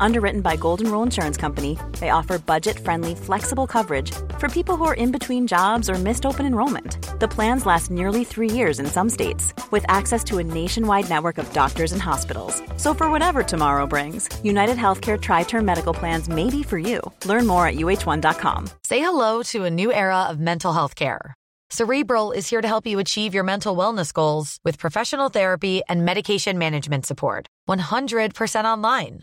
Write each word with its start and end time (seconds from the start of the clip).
Underwritten 0.00 0.40
by 0.40 0.56
Golden 0.56 0.90
Rule 0.90 1.02
Insurance 1.02 1.36
Company, 1.36 1.78
they 2.00 2.10
offer 2.10 2.38
budget 2.38 2.78
friendly, 2.78 3.14
flexible 3.14 3.66
coverage 3.66 4.10
for 4.38 4.48
people 4.48 4.76
who 4.76 4.84
are 4.84 4.94
in 4.94 5.12
between 5.12 5.46
jobs 5.46 5.90
or 5.90 5.94
missed 5.94 6.24
open 6.26 6.46
enrollment. 6.46 7.18
The 7.20 7.28
plans 7.28 7.66
last 7.66 7.90
nearly 7.90 8.24
three 8.24 8.50
years 8.50 8.78
in 8.78 8.86
some 8.86 9.10
states, 9.10 9.52
with 9.70 9.84
access 9.88 10.24
to 10.24 10.38
a 10.38 10.44
nationwide 10.44 11.08
network 11.08 11.38
of 11.38 11.52
doctors 11.52 11.92
and 11.92 12.02
hospitals. 12.02 12.62
So, 12.76 12.94
for 12.94 13.10
whatever 13.10 13.42
tomorrow 13.42 13.86
brings, 13.86 14.28
United 14.42 14.76
Healthcare 14.76 15.20
Tri 15.20 15.42
Term 15.42 15.64
Medical 15.64 15.94
Plans 15.94 16.28
may 16.28 16.50
be 16.50 16.62
for 16.62 16.78
you. 16.78 17.00
Learn 17.24 17.46
more 17.46 17.66
at 17.66 17.74
uh1.com. 17.74 18.70
Say 18.84 19.00
hello 19.00 19.42
to 19.44 19.64
a 19.64 19.70
new 19.70 19.92
era 19.92 20.22
of 20.30 20.38
mental 20.40 20.72
health 20.72 20.94
care. 20.94 21.34
Cerebral 21.70 22.30
is 22.30 22.48
here 22.48 22.62
to 22.62 22.68
help 22.68 22.86
you 22.86 23.00
achieve 23.00 23.34
your 23.34 23.42
mental 23.42 23.76
wellness 23.76 24.12
goals 24.12 24.58
with 24.64 24.78
professional 24.78 25.28
therapy 25.28 25.82
and 25.88 26.04
medication 26.04 26.56
management 26.56 27.04
support. 27.04 27.48
100% 27.68 28.64
online. 28.64 29.22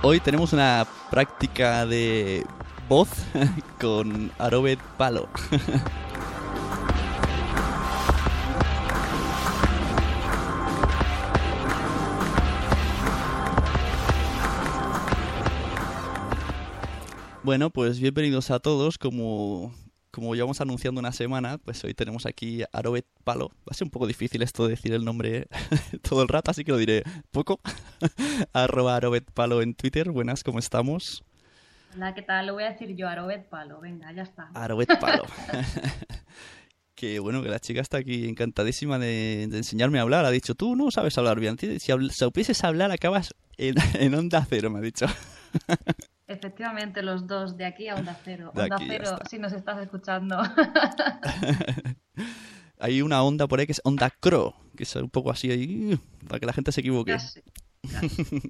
Hoy 0.00 0.20
tenemos 0.20 0.52
una 0.52 0.86
práctica 1.10 1.84
de 1.84 2.46
voz 2.88 3.08
con 3.80 4.30
Arobet 4.38 4.78
Palo. 4.96 5.28
Bueno, 17.44 17.70
pues 17.70 17.98
bienvenidos 17.98 18.50
a 18.50 18.58
todos. 18.58 18.98
Como, 18.98 19.72
como 20.18 20.34
llevamos 20.34 20.60
anunciando 20.60 20.98
una 20.98 21.12
semana, 21.12 21.58
pues 21.58 21.82
hoy 21.84 21.94
tenemos 21.94 22.26
aquí 22.26 22.62
a 22.62 22.68
Arobet 22.72 23.06
Palo. 23.24 23.48
Va 23.60 23.70
a 23.70 23.74
ser 23.74 23.86
un 23.86 23.90
poco 23.90 24.06
difícil 24.06 24.42
esto 24.42 24.64
de 24.64 24.70
decir 24.70 24.92
el 24.92 25.04
nombre 25.04 25.46
todo 26.02 26.22
el 26.22 26.28
rato, 26.28 26.50
así 26.50 26.64
que 26.64 26.72
lo 26.72 26.78
diré 26.78 27.02
poco. 27.30 27.60
Arroba 28.52 28.96
Arobet 28.96 29.30
Palo 29.32 29.62
en 29.62 29.74
Twitter. 29.74 30.10
Buenas, 30.10 30.44
¿cómo 30.44 30.58
estamos? 30.58 31.22
Hola, 31.94 32.14
¿qué 32.14 32.22
tal? 32.22 32.46
Lo 32.46 32.54
voy 32.54 32.64
a 32.64 32.70
decir 32.70 32.94
yo, 32.94 33.08
Arobet 33.08 33.48
Palo. 33.48 33.80
Venga, 33.80 34.12
ya 34.12 34.22
está. 34.22 34.50
Arobet 34.54 34.98
Palo. 34.98 35.24
que 36.94 37.18
bueno, 37.20 37.42
que 37.42 37.48
la 37.48 37.60
chica 37.60 37.80
está 37.80 37.98
aquí 37.98 38.28
encantadísima 38.28 38.98
de, 38.98 39.46
de, 39.48 39.56
enseñarme 39.56 39.98
a 39.98 40.02
hablar. 40.02 40.24
Ha 40.24 40.30
dicho, 40.30 40.54
tú 40.54 40.76
no 40.76 40.90
sabes 40.90 41.16
hablar 41.16 41.40
bien. 41.40 41.56
Si 41.58 41.88
supieses 42.10 42.64
hablar, 42.64 42.90
acabas 42.90 43.34
en, 43.56 43.76
en 43.94 44.14
onda 44.14 44.44
cero, 44.48 44.70
me 44.70 44.80
ha 44.80 44.82
dicho. 44.82 45.06
Efectivamente, 46.28 47.02
los 47.02 47.26
dos, 47.26 47.56
de 47.56 47.64
aquí 47.64 47.88
a 47.88 47.94
Onda 47.94 48.14
Cero. 48.22 48.52
Onda 48.54 48.76
Cero, 48.86 49.18
si 49.30 49.38
nos 49.38 49.54
estás 49.54 49.82
escuchando. 49.82 50.36
Hay 52.78 53.00
una 53.00 53.22
onda 53.22 53.48
por 53.48 53.58
ahí 53.58 53.66
que 53.66 53.72
es 53.72 53.80
Onda 53.82 54.10
Cro, 54.10 54.54
que 54.76 54.82
es 54.82 54.94
un 54.94 55.08
poco 55.08 55.30
así 55.30 55.50
ahí, 55.50 55.98
para 56.28 56.38
que 56.38 56.44
la 56.44 56.52
gente 56.52 56.70
se 56.70 56.82
equivoque. 56.82 57.12
Casi, 57.12 57.40
casi. 57.90 58.08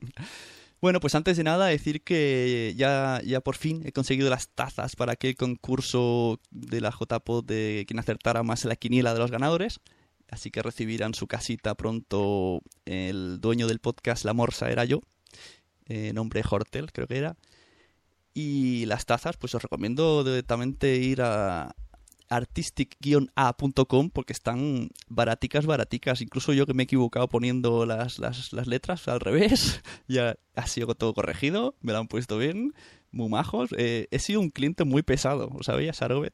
bueno, 0.80 0.98
pues 0.98 1.14
antes 1.14 1.36
de 1.36 1.44
nada 1.44 1.66
decir 1.66 2.02
que 2.02 2.74
ya, 2.76 3.22
ya 3.24 3.40
por 3.40 3.54
fin 3.54 3.82
he 3.86 3.92
conseguido 3.92 4.28
las 4.28 4.48
tazas 4.48 4.96
para 4.96 5.12
aquel 5.12 5.36
concurso 5.36 6.40
de 6.50 6.80
la 6.80 6.90
JPO 6.90 7.42
de 7.42 7.84
quien 7.86 8.00
acertara 8.00 8.42
más 8.42 8.64
la 8.64 8.74
quiniela 8.74 9.14
de 9.14 9.20
los 9.20 9.30
ganadores. 9.30 9.78
Así 10.28 10.50
que 10.50 10.62
recibirán 10.62 11.14
su 11.14 11.28
casita 11.28 11.76
pronto 11.76 12.60
el 12.86 13.40
dueño 13.40 13.68
del 13.68 13.78
podcast 13.78 14.24
La 14.24 14.34
Morsa 14.34 14.68
era 14.68 14.84
yo, 14.84 15.00
eh, 15.86 16.12
nombre 16.12 16.42
Hortel 16.50 16.92
creo 16.92 17.06
que 17.06 17.18
era. 17.18 17.36
Y 18.40 18.86
las 18.86 19.04
tazas, 19.04 19.36
pues 19.36 19.56
os 19.56 19.62
recomiendo 19.64 20.22
directamente 20.22 20.94
ir 20.94 21.22
a 21.22 21.74
artistic-a.com 22.28 24.10
porque 24.10 24.32
están 24.32 24.90
baraticas, 25.08 25.66
baraticas. 25.66 26.20
Incluso 26.20 26.52
yo 26.52 26.64
que 26.64 26.72
me 26.72 26.84
he 26.84 26.84
equivocado 26.84 27.28
poniendo 27.28 27.84
las, 27.84 28.20
las, 28.20 28.52
las 28.52 28.68
letras 28.68 29.08
al 29.08 29.18
revés, 29.18 29.82
ya 30.06 30.36
ha 30.54 30.66
sido 30.68 30.94
todo 30.94 31.14
corregido, 31.14 31.74
me 31.80 31.92
lo 31.92 31.98
han 31.98 32.06
puesto 32.06 32.38
bien, 32.38 32.74
muy 33.10 33.28
majos. 33.28 33.70
Eh, 33.76 34.06
he 34.12 34.20
sido 34.20 34.38
un 34.38 34.50
cliente 34.50 34.84
muy 34.84 35.02
pesado, 35.02 35.50
¿lo 35.52 35.64
sabéis, 35.64 36.00
Arobet? 36.00 36.32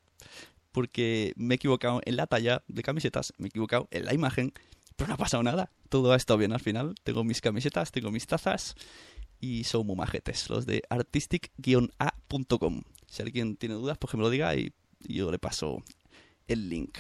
Porque 0.72 1.32
me 1.36 1.54
he 1.54 1.56
equivocado 1.56 2.03
en 2.04 2.16
la 2.16 2.26
talla 2.26 2.65
de 2.69 2.82
camisetas, 2.82 3.32
me 3.38 3.47
he 3.47 3.48
equivocado 3.48 3.88
en 3.91 4.04
la 4.04 4.12
imagen, 4.12 4.53
pero 4.97 5.09
no 5.09 5.15
ha 5.15 5.19
pasado 5.19 5.43
nada. 5.43 5.71
Todo 5.88 6.12
ha 6.12 6.16
estado 6.16 6.38
bien 6.38 6.53
al 6.53 6.60
final. 6.60 6.94
Tengo 7.05 7.25
mis 7.25 7.41
camisetas, 7.41 7.91
tengo 7.93 8.10
mis 8.10 8.27
tazas 8.27 8.75
y 9.41 9.65
son 9.65 9.87
muy 9.87 9.97
majetes, 9.97 10.49
los 10.50 10.66
de 10.66 10.82
artistic-a.com. 10.88 12.82
Si 13.06 13.22
alguien 13.22 13.56
tiene 13.56 13.75
dudas, 13.75 13.99
pues 13.99 14.10
que 14.10 14.16
me 14.16 14.22
lo 14.22 14.31
diga 14.31 14.54
y, 14.56 14.72
y 15.00 15.15
yo 15.15 15.31
le 15.31 15.38
paso 15.38 15.83
el 16.49 16.69
link. 16.69 16.97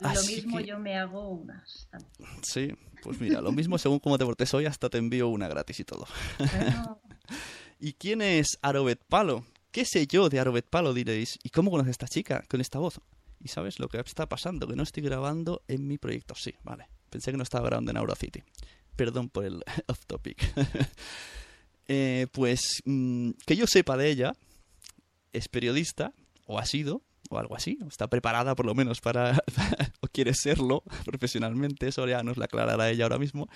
Lo 0.00 0.10
mismo 0.24 0.58
que- 0.58 0.64
yo 0.64 0.78
me 0.78 0.96
hago 0.96 1.28
unas. 1.30 1.86
también. 1.90 2.12
Sí, 2.42 2.72
pues 3.02 3.20
mira, 3.20 3.40
lo 3.40 3.52
mismo 3.52 3.78
según 3.78 4.00
cómo 4.00 4.18
te 4.18 4.24
portes 4.24 4.52
hoy, 4.54 4.66
hasta 4.66 4.88
te 4.90 4.98
envío 4.98 5.28
una 5.28 5.48
gratis 5.48 5.80
y 5.80 5.84
todo. 5.84 6.06
Bueno, 6.38 7.00
¿Y 7.80 7.92
quién 7.94 8.22
es 8.22 8.58
Arobet 8.62 9.00
Palo? 9.08 9.44
¿Qué 9.70 9.84
sé 9.84 10.06
yo 10.06 10.28
de 10.28 10.40
Arobet 10.40 10.66
Palo, 10.68 10.94
diréis? 10.94 11.38
¿Y 11.42 11.50
cómo 11.50 11.70
conoce 11.70 11.90
a 11.90 11.92
esta 11.92 12.08
chica 12.08 12.44
con 12.48 12.60
esta 12.60 12.78
voz? 12.78 13.00
¿Y 13.40 13.48
sabes 13.48 13.78
lo 13.78 13.88
que 13.88 13.98
está 13.98 14.26
pasando? 14.28 14.66
Que 14.66 14.76
no 14.76 14.82
estoy 14.82 15.02
grabando 15.02 15.62
en 15.68 15.86
mi 15.86 15.98
proyecto. 15.98 16.34
Sí, 16.34 16.54
vale. 16.62 16.88
Pensé 17.14 17.30
que 17.30 17.36
no 17.36 17.44
estaba 17.44 17.64
grabando 17.66 17.92
en 17.92 17.96
Aurocity. 17.96 18.42
Perdón 18.96 19.28
por 19.28 19.44
el 19.44 19.62
off 19.86 20.04
topic. 20.06 20.42
Eh, 21.86 22.28
pues 22.32 22.80
mm, 22.86 23.32
que 23.44 23.56
yo 23.56 23.66
sepa 23.66 23.98
de 23.98 24.08
ella, 24.08 24.32
es 25.34 25.48
periodista, 25.48 26.14
o 26.46 26.58
ha 26.58 26.64
sido, 26.64 27.02
o 27.28 27.36
algo 27.36 27.54
así, 27.56 27.78
o 27.84 27.88
está 27.88 28.08
preparada 28.08 28.54
por 28.54 28.64
lo 28.64 28.74
menos 28.74 29.02
para, 29.02 29.38
o 30.00 30.06
quiere 30.08 30.32
serlo 30.32 30.82
profesionalmente, 31.04 31.88
eso 31.88 32.08
ya 32.08 32.22
nos 32.22 32.38
la 32.38 32.46
aclarará 32.46 32.88
ella 32.88 33.04
ahora 33.04 33.18
mismo. 33.18 33.50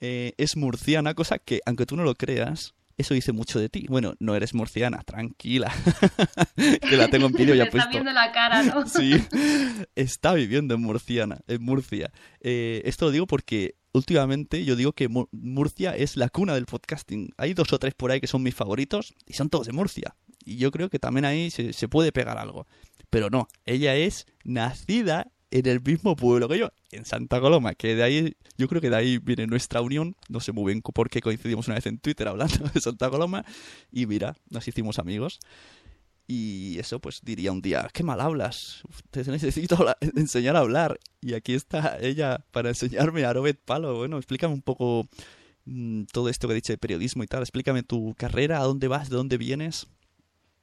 Eh, 0.00 0.32
es 0.36 0.56
murciana, 0.56 1.14
cosa 1.14 1.38
que, 1.38 1.60
aunque 1.64 1.86
tú 1.86 1.94
no 1.94 2.02
lo 2.02 2.16
creas, 2.16 2.74
eso 3.00 3.14
dice 3.14 3.32
mucho 3.32 3.58
de 3.58 3.68
ti. 3.68 3.86
Bueno, 3.88 4.14
no 4.20 4.34
eres 4.34 4.54
murciana, 4.54 5.02
tranquila. 5.02 5.72
que 6.56 6.96
la 6.96 7.08
tengo 7.08 7.26
en 7.26 7.32
vídeo 7.32 7.54
ya 7.54 7.64
está 7.64 7.72
puesto. 7.72 7.90
viendo 7.90 8.12
la 8.12 8.32
cara, 8.32 8.62
¿no? 8.62 8.86
Sí, 8.86 9.12
está 9.94 10.34
viviendo 10.34 10.74
en 10.74 10.80
Murciana, 10.82 11.40
en 11.46 11.62
Murcia. 11.62 12.12
Eh, 12.40 12.82
esto 12.84 13.06
lo 13.06 13.10
digo 13.10 13.26
porque 13.26 13.76
últimamente 13.92 14.64
yo 14.64 14.76
digo 14.76 14.92
que 14.92 15.08
Murcia 15.32 15.96
es 15.96 16.16
la 16.16 16.28
cuna 16.28 16.54
del 16.54 16.66
podcasting. 16.66 17.30
Hay 17.36 17.54
dos 17.54 17.72
o 17.72 17.78
tres 17.78 17.94
por 17.94 18.10
ahí 18.10 18.20
que 18.20 18.26
son 18.26 18.42
mis 18.42 18.54
favoritos 18.54 19.14
y 19.26 19.32
son 19.34 19.48
todos 19.48 19.66
de 19.66 19.72
Murcia. 19.72 20.14
Y 20.44 20.56
yo 20.56 20.70
creo 20.70 20.88
que 20.90 20.98
también 20.98 21.24
ahí 21.24 21.50
se, 21.50 21.72
se 21.72 21.88
puede 21.88 22.12
pegar 22.12 22.38
algo. 22.38 22.66
Pero 23.10 23.30
no, 23.30 23.48
ella 23.66 23.96
es 23.96 24.26
nacida 24.44 25.32
en 25.50 25.66
el 25.66 25.80
mismo 25.80 26.16
pueblo 26.16 26.48
que 26.48 26.58
yo, 26.58 26.70
en 26.92 27.04
Santa 27.04 27.40
Coloma, 27.40 27.74
que 27.74 27.94
de 27.94 28.02
ahí, 28.02 28.36
yo 28.56 28.68
creo 28.68 28.80
que 28.80 28.90
de 28.90 28.96
ahí 28.96 29.18
viene 29.18 29.46
nuestra 29.46 29.80
unión, 29.80 30.16
no 30.28 30.40
sé 30.40 30.52
muy 30.52 30.72
bien 30.72 30.82
por 30.82 31.10
qué 31.10 31.20
coincidimos 31.20 31.66
una 31.66 31.76
vez 31.76 31.86
en 31.86 31.98
Twitter 31.98 32.28
hablando 32.28 32.68
de 32.72 32.80
Santa 32.80 33.10
Coloma, 33.10 33.44
y 33.90 34.06
mira, 34.06 34.36
nos 34.48 34.66
hicimos 34.66 34.98
amigos. 34.98 35.40
Y 36.32 36.78
eso, 36.78 37.00
pues 37.00 37.22
diría 37.24 37.50
un 37.50 37.60
día, 37.60 37.88
qué 37.92 38.04
mal 38.04 38.20
hablas, 38.20 38.84
te 39.10 39.24
necesito 39.24 39.84
enseñar 40.14 40.54
a 40.54 40.60
hablar. 40.60 41.00
Y 41.20 41.34
aquí 41.34 41.54
está 41.54 41.98
ella 42.00 42.44
para 42.52 42.68
enseñarme 42.68 43.24
a 43.24 43.32
Robert 43.32 43.58
Palo. 43.64 43.96
Bueno, 43.96 44.16
explícame 44.16 44.54
un 44.54 44.62
poco 44.62 45.08
mm, 45.64 46.04
todo 46.04 46.28
esto 46.28 46.46
que 46.46 46.52
he 46.52 46.54
dicho 46.54 46.72
de 46.72 46.78
periodismo 46.78 47.24
y 47.24 47.26
tal. 47.26 47.42
Explícame 47.42 47.82
tu 47.82 48.14
carrera, 48.16 48.60
a 48.60 48.62
dónde 48.62 48.86
vas, 48.86 49.10
de 49.10 49.16
dónde 49.16 49.38
vienes. 49.38 49.88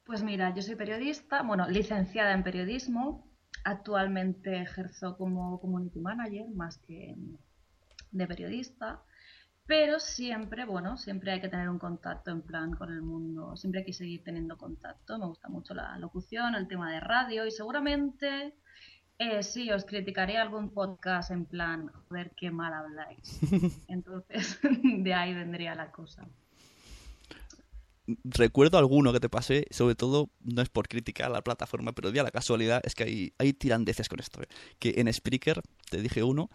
Pues 0.06 0.24
mira, 0.24 0.56
yo 0.56 0.62
soy 0.62 0.75
periodista, 0.75 1.44
bueno, 1.44 1.68
licenciada 1.68 2.31
en 2.31 2.44
periodismo. 2.44 3.28
Actualmente 3.63 4.62
ejerzo 4.62 5.18
como 5.18 5.59
community 5.59 6.00
manager 6.00 6.48
más 6.50 6.77
que 6.77 7.15
de 8.12 8.27
periodista. 8.27 9.01
Pero 9.65 10.00
siempre, 10.00 10.63
bueno, 10.65 10.95
siempre 10.98 11.31
hay 11.31 11.42
que 11.42 11.50
tener 11.50 11.68
un 11.69 11.77
contacto 11.77 12.31
en 12.31 12.42
plan 12.42 12.71
con 12.71 12.89
el 12.92 13.01
mundo, 13.01 13.57
siempre 13.57 13.81
hay 13.81 13.86
que 13.86 13.92
seguir 13.92 14.24
teniendo 14.24 14.57
contacto. 14.57 15.19
Me 15.19 15.25
gusta 15.25 15.50
mucho 15.50 15.74
la 15.74 15.98
locución, 15.98 16.56
el 16.56 16.69
tema 16.69 16.92
de 16.94 17.01
radio 17.01 17.45
y 17.45 17.51
seguramente 17.51 18.54
eh, 19.19 19.42
sí, 19.42 19.71
os 19.71 19.83
criticaré 19.83 20.38
algún 20.38 20.69
podcast 20.69 21.31
en 21.31 21.45
plan, 21.45 21.92
ver 22.10 22.31
qué 22.38 22.51
mal 22.51 22.71
habláis. 22.71 23.39
Entonces, 23.88 24.60
de 24.83 25.13
ahí 25.13 25.33
vendría 25.33 25.74
la 25.74 25.92
cosa. 25.92 26.27
Recuerdo 28.24 28.77
alguno 28.77 29.12
que 29.12 29.19
te 29.19 29.30
pasé, 29.30 29.65
sobre 29.69 29.95
todo, 29.95 30.30
no 30.42 30.62
es 30.62 30.69
por 30.69 30.88
criticar 30.88 31.30
la 31.30 31.42
plataforma, 31.42 31.92
pero 31.92 32.09
ya 32.09 32.24
la 32.24 32.31
casualidad 32.31 32.81
es 32.86 32.95
que 32.95 33.04
hay, 33.04 33.33
hay 33.38 33.54
tirandeces 33.54 34.07
con 34.07 34.19
esto. 34.19 34.42
¿eh? 34.42 34.48
Que 34.80 34.95
en 34.98 35.12
Spreaker, 35.12 35.62
te 35.89 36.01
dije 36.01 36.24
uno, 36.24 36.50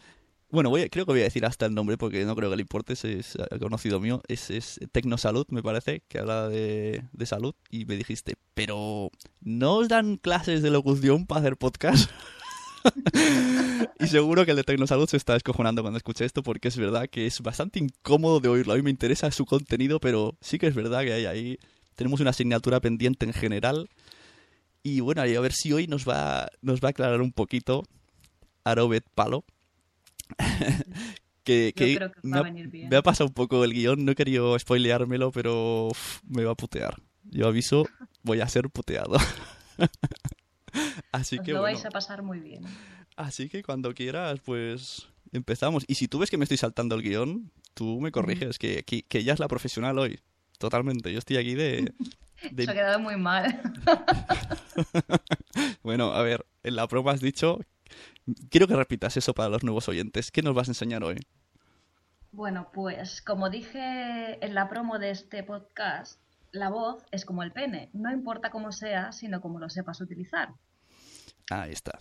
bueno, 0.53 0.69
voy 0.69 0.89
creo 0.91 1.07
que 1.07 1.13
voy 1.13 1.23
a 1.23 1.25
decir 1.25 1.47
hasta 1.47 1.65
el 1.65 1.75
nombre 1.75 1.97
porque 1.97 2.27
no 2.27 2.37
creo 2.37 2.51
que 2.51 2.57
le 2.57 2.63
importe, 2.63 2.93
es, 2.93 3.05
es 3.05 3.37
conocido 3.59 4.01
mío. 4.01 4.21
Es, 4.29 4.51
es 4.51 4.79
Tecnosalud, 4.93 5.47
me 5.49 5.63
parece, 5.63 6.03
que 6.09 6.19
habla 6.19 6.49
de, 6.51 7.03
salud. 7.25 7.55
Y 7.71 7.87
me 7.87 7.97
dijiste, 7.97 8.35
pero 8.53 9.11
¿no 9.41 9.77
os 9.77 9.89
dan 9.89 10.19
clases 10.19 10.61
de 10.61 10.71
locución 10.71 11.27
para 11.27 11.41
hacer 11.41 11.57
podcast? 11.57 12.11
y 14.01 14.07
seguro 14.07 14.45
que 14.45 14.53
el 14.53 14.57
de 14.57 14.65
Tecnosalud 14.65 15.09
se 15.09 15.17
está 15.17 15.35
descojonando 15.35 15.83
cuando 15.83 15.97
escuche 15.97 16.25
esto 16.25 16.43
porque 16.43 16.69
es 16.69 16.77
verdad 16.77 17.09
que 17.09 17.27
es 17.27 17.41
bastante 17.41 17.79
incómodo 17.79 18.41
de 18.41 18.49
oírlo. 18.49 18.73
A 18.73 18.77
mí 18.77 18.83
me 18.83 18.91
interesa 18.91 19.31
su 19.31 19.45
contenido, 19.45 20.01
pero 20.01 20.37
sí 20.41 20.59
que 20.59 20.67
es 20.67 20.75
verdad 20.75 21.03
que 21.03 21.13
hay 21.13 21.27
ahí. 21.27 21.59
Tenemos 21.95 22.21
una 22.21 22.31
asignatura 22.31 22.81
pendiente 22.81 23.27
en 23.27 23.33
general. 23.33 23.89
Y 24.83 25.01
bueno, 25.01 25.23
a 25.23 25.25
ver 25.25 25.53
si 25.53 25.73
hoy 25.73 25.87
nos 25.87 26.09
va, 26.09 26.49
nos 26.61 26.81
va 26.81 26.89
a 26.89 26.91
aclarar 26.91 27.21
un 27.21 27.33
poquito 27.33 27.85
Arobet 28.65 29.05
Palo 29.15 29.45
que, 31.45 31.73
me, 32.23 32.39
ha, 32.39 32.43
me, 32.43 32.97
ha, 32.97 33.03
pasado 33.03 33.29
un 33.29 33.35
poco 33.35 33.65
el 33.65 33.73
guion, 33.73 34.05
no 34.05 34.13
he 34.13 34.15
querido 34.15 34.59
spoileármelo, 34.59 35.33
pero 35.33 35.89
me 36.27 36.45
va 36.45 36.53
a 36.53 36.57
putear. 36.57 36.97
Yo 37.25 37.47
aviso, 37.47 37.87
voy 38.23 38.41
a 38.41 38.49
ser 38.49 38.71
puteado. 38.71 39.17
Así 41.13 41.39
que 41.39 41.53
lo 41.53 41.63
vais 41.63 41.85
a 41.85 41.91
pasar 41.91 42.23
muy 42.23 42.41
bien. 42.41 42.65
Así 43.17 43.49
que 43.49 43.63
cuando 43.63 43.95
quieras, 43.95 44.41
pues 44.45 45.09
empezamos. 45.33 45.85
Y 45.87 45.97
si 45.97 46.09
tú 46.09 46.19
ves 46.19 46.31
que 46.31 46.39
me 46.39 46.45
estoy 46.45 46.59
saltando 46.59 46.95
el 46.95 47.03
guion, 47.03 47.51
tú 47.75 48.01
me 48.01 48.13
corriges, 48.13 48.59
que, 48.59 48.85
que, 48.85 49.03
que, 49.03 49.19
ella 49.19 49.35
es 49.35 49.41
la 49.41 49.49
profesional 49.49 49.99
hoy. 49.99 50.21
Totalmente. 50.59 51.13
Yo 51.13 51.19
estoy 51.19 51.37
aquí 51.37 51.55
de. 51.55 51.93
Se 52.57 52.71
ha 52.71 52.75
quedado 52.75 52.99
muy 52.99 53.17
mal. 53.17 53.61
bueno, 55.83 56.13
a 56.13 56.23
ver, 56.23 56.45
en 56.65 56.75
la 56.75 56.89
prueba 56.89 57.13
has 57.13 57.21
dicho 57.21 57.61
Quiero 58.51 58.69
que 58.69 58.77
repitas 58.77 59.17
eso 59.17 59.35
para 59.35 59.49
los 59.49 59.65
nuevos 59.65 59.89
oyentes. 59.89 60.31
¿Qué 60.31 60.43
nos 60.43 60.55
vas 60.55 60.69
a 60.69 60.71
enseñar 60.71 61.03
hoy? 61.03 61.19
Bueno, 62.31 62.71
pues 62.73 63.21
como 63.21 63.51
dije 63.51 64.45
en 64.45 64.55
la 64.55 64.69
promo 64.69 64.99
de 64.99 65.11
este 65.11 65.43
podcast, 65.43 66.21
la 66.53 66.69
voz 66.69 67.05
es 67.11 67.25
como 67.25 67.43
el 67.43 67.53
pene. 67.53 67.91
No 67.93 68.13
importa 68.13 68.51
cómo 68.51 68.73
sea, 68.73 69.13
sino 69.13 69.41
cómo 69.41 69.59
lo 69.59 69.69
sepas 69.69 70.01
utilizar. 70.01 70.51
Ahí 71.51 71.73
está. 71.73 71.99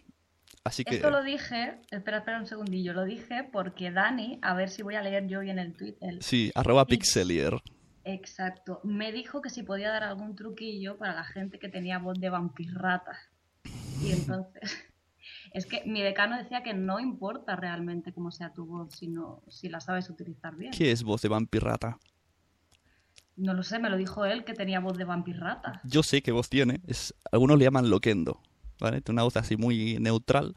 Así 0.64 0.84
que... 0.84 0.96
Esto 0.96 1.10
lo 1.10 1.24
dije, 1.24 1.80
espera, 1.90 2.20
espera 2.20 2.40
un 2.40 2.46
segundillo, 2.46 2.94
lo 2.94 3.04
dije 3.04 3.50
porque 3.52 3.92
Dani, 3.92 4.38
a 4.42 4.54
ver 4.54 4.70
si 4.70 4.84
voy 4.84 4.96
a 4.96 5.02
leer 5.02 5.28
yo 5.28 5.40
bien 5.40 5.58
el 5.58 5.74
tweet. 5.74 5.96
Sí, 6.20 6.52
arroba 6.54 6.86
pixelier. 6.86 7.62
Exacto. 8.04 8.80
Me 8.84 9.12
dijo 9.12 9.42
que 9.42 9.50
si 9.50 9.64
podía 9.64 9.90
dar 9.90 10.04
algún 10.04 10.36
truquillo 10.36 10.98
para 10.98 11.16
la 11.16 11.24
gente 11.24 11.58
que 11.58 11.70
tenía 11.70 11.98
voz 11.98 12.20
de 12.20 12.30
vampirrata. 12.30 13.18
Y 14.04 14.12
entonces 14.12 14.78
es 15.54 15.66
que 15.66 15.84
mi 15.86 16.02
decano 16.02 16.38
decía 16.38 16.62
que 16.64 16.74
no 16.74 17.00
importa 17.00 17.56
realmente 17.56 18.14
cómo 18.14 18.32
sea 18.32 18.54
tu 18.54 18.66
voz, 18.66 18.96
sino 18.96 19.42
si 19.48 19.70
la 19.70 19.80
sabes 19.80 20.10
utilizar 20.10 20.56
bien. 20.56 20.72
¿Qué 20.72 20.92
es 20.92 21.04
voz 21.04 21.22
de 21.22 21.30
vampirrata? 21.30 21.98
No 23.36 23.54
lo 23.54 23.64
sé, 23.64 23.80
me 23.80 23.90
lo 23.90 23.98
dijo 23.98 24.26
él 24.26 24.44
que 24.44 24.54
tenía 24.54 24.80
voz 24.80 24.98
de 24.98 25.06
vampirrata. 25.06 25.82
Yo 25.84 26.04
sé 26.04 26.22
qué 26.22 26.32
voz 26.32 26.50
tiene. 26.50 26.82
Es, 26.88 27.14
algunos 27.32 27.58
le 27.58 27.66
llaman 27.66 27.90
loquendo, 27.90 28.42
¿vale? 28.80 29.02
Tiene 29.02 29.16
una 29.16 29.24
voz 29.24 29.38
así 29.38 29.58
muy 29.58 29.98
neutral, 30.00 30.56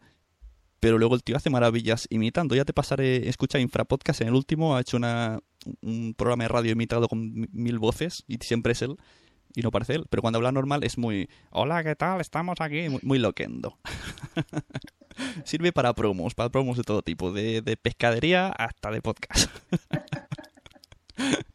pero 0.80 0.98
luego 0.98 1.14
el 1.14 1.22
tío 1.22 1.36
hace 1.36 1.50
maravillas 1.50 2.06
imitando. 2.10 2.54
Ya 2.54 2.64
te 2.64 2.72
pasaré, 2.72 3.28
escucha 3.28 3.58
Infrapodcast, 3.58 4.20
en 4.20 4.28
el 4.28 4.34
último 4.34 4.76
ha 4.76 4.80
hecho 4.80 4.96
una, 4.96 5.38
un 5.80 6.14
programa 6.14 6.44
de 6.44 6.48
radio 6.48 6.72
imitado 6.72 7.08
con 7.08 7.48
mil 7.52 7.78
voces 7.78 8.24
y 8.26 8.36
siempre 8.36 8.72
es 8.72 8.82
él 8.82 8.96
y 9.54 9.62
no 9.62 9.70
parece 9.70 9.94
él. 9.94 10.06
Pero 10.10 10.20
cuando 10.20 10.38
habla 10.38 10.52
normal 10.52 10.84
es 10.84 10.98
muy, 10.98 11.28
hola, 11.50 11.82
¿qué 11.84 11.94
tal? 11.94 12.20
Estamos 12.20 12.60
aquí, 12.60 12.88
muy, 13.02 13.18
loquendo. 13.18 13.78
Sirve 15.44 15.72
para 15.72 15.94
promos, 15.94 16.34
para 16.34 16.50
promos 16.50 16.76
de 16.76 16.82
todo 16.82 17.02
tipo, 17.02 17.32
de, 17.32 17.78
pescadería 17.80 18.48
hasta 18.48 18.90
de 18.90 19.00
podcast. 19.00 19.50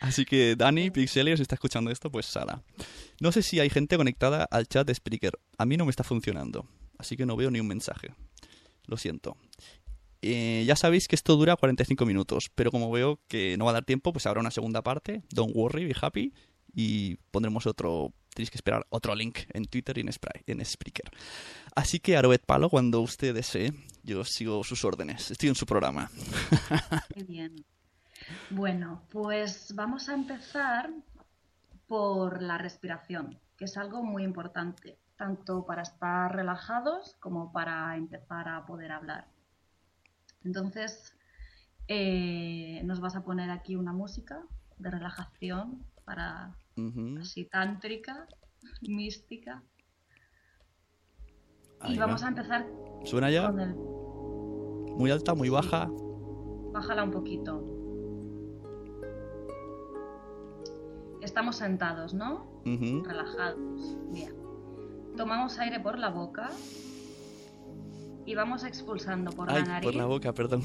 Así 0.00 0.24
que 0.24 0.56
Dani, 0.56 0.90
Pixelio, 0.90 1.36
si 1.36 1.42
está 1.42 1.54
escuchando 1.54 1.90
esto, 1.90 2.10
pues 2.10 2.26
sala. 2.26 2.62
No 3.20 3.32
sé 3.32 3.42
si 3.42 3.60
hay 3.60 3.70
gente 3.70 3.96
conectada 3.96 4.44
al 4.44 4.66
chat 4.66 4.86
de 4.86 4.94
Spreaker. 4.94 5.38
A 5.56 5.66
mí 5.66 5.76
no 5.76 5.84
me 5.84 5.90
está 5.90 6.04
funcionando, 6.04 6.66
así 6.98 7.16
que 7.16 7.26
no 7.26 7.36
veo 7.36 7.50
ni 7.50 7.60
un 7.60 7.66
mensaje. 7.66 8.14
Lo 8.86 8.96
siento. 8.96 9.36
Eh, 10.22 10.64
ya 10.66 10.74
sabéis 10.74 11.06
que 11.06 11.14
esto 11.14 11.36
dura 11.36 11.56
45 11.56 12.04
minutos, 12.04 12.50
pero 12.54 12.70
como 12.70 12.90
veo 12.90 13.20
que 13.28 13.56
no 13.56 13.66
va 13.66 13.70
a 13.70 13.74
dar 13.74 13.84
tiempo, 13.84 14.12
pues 14.12 14.26
habrá 14.26 14.40
una 14.40 14.50
segunda 14.50 14.82
parte. 14.82 15.22
Don't 15.30 15.54
worry, 15.54 15.84
be 15.84 15.94
happy 16.00 16.32
y 16.74 17.16
pondremos 17.30 17.66
otro, 17.66 18.12
tenéis 18.34 18.50
que 18.50 18.58
esperar 18.58 18.86
otro 18.90 19.14
link 19.14 19.40
en 19.52 19.64
Twitter 19.64 19.98
y 19.98 20.02
en, 20.02 20.10
en 20.46 20.64
Spreaker. 20.64 21.10
Así 21.74 22.00
que 22.00 22.16
Aroet 22.16 22.44
Palo, 22.44 22.68
cuando 22.70 23.00
usted 23.00 23.34
desee, 23.34 23.72
yo 24.02 24.24
sigo 24.24 24.64
sus 24.64 24.84
órdenes, 24.84 25.30
estoy 25.30 25.48
en 25.48 25.54
su 25.54 25.66
programa. 25.66 26.10
Muy 27.14 27.24
bien. 27.24 27.64
Bueno, 28.50 29.02
pues 29.10 29.74
vamos 29.74 30.08
a 30.08 30.14
empezar 30.14 30.90
por 31.86 32.42
la 32.42 32.58
respiración, 32.58 33.38
que 33.56 33.64
es 33.64 33.76
algo 33.76 34.02
muy 34.02 34.24
importante, 34.24 34.98
tanto 35.16 35.64
para 35.64 35.82
estar 35.82 36.34
relajados 36.34 37.16
como 37.20 37.52
para 37.52 37.96
empezar 37.96 38.48
a 38.48 38.66
poder 38.66 38.92
hablar. 38.92 39.28
Entonces, 40.44 41.14
eh, 41.88 42.82
nos 42.84 43.00
vas 43.00 43.16
a 43.16 43.24
poner 43.24 43.50
aquí 43.50 43.76
una 43.76 43.92
música 43.92 44.42
de 44.76 44.90
relajación 44.90 45.84
para 46.04 46.54
así 47.20 47.44
tántrica, 47.46 48.26
mística. 48.82 49.62
y 51.86 51.98
vamos 51.98 52.22
a 52.22 52.28
empezar 52.28 52.66
¿Suena 53.04 53.30
ya? 53.30 53.50
Muy 53.50 55.10
alta, 55.10 55.34
muy 55.34 55.48
baja. 55.48 55.88
Bájala 56.72 57.04
un 57.04 57.10
poquito. 57.10 57.77
Estamos 61.28 61.56
sentados, 61.56 62.14
¿no? 62.14 62.62
Relajados. 62.64 63.96
Bien. 64.10 64.34
Tomamos 65.14 65.58
aire 65.58 65.78
por 65.78 65.98
la 65.98 66.08
boca 66.08 66.48
y 68.24 68.34
vamos 68.34 68.64
expulsando 68.64 69.30
por 69.32 69.52
la 69.52 69.62
nariz. 69.62 69.84
Por 69.84 69.94
la 69.94 70.06
boca, 70.06 70.32
perdón. 70.32 70.62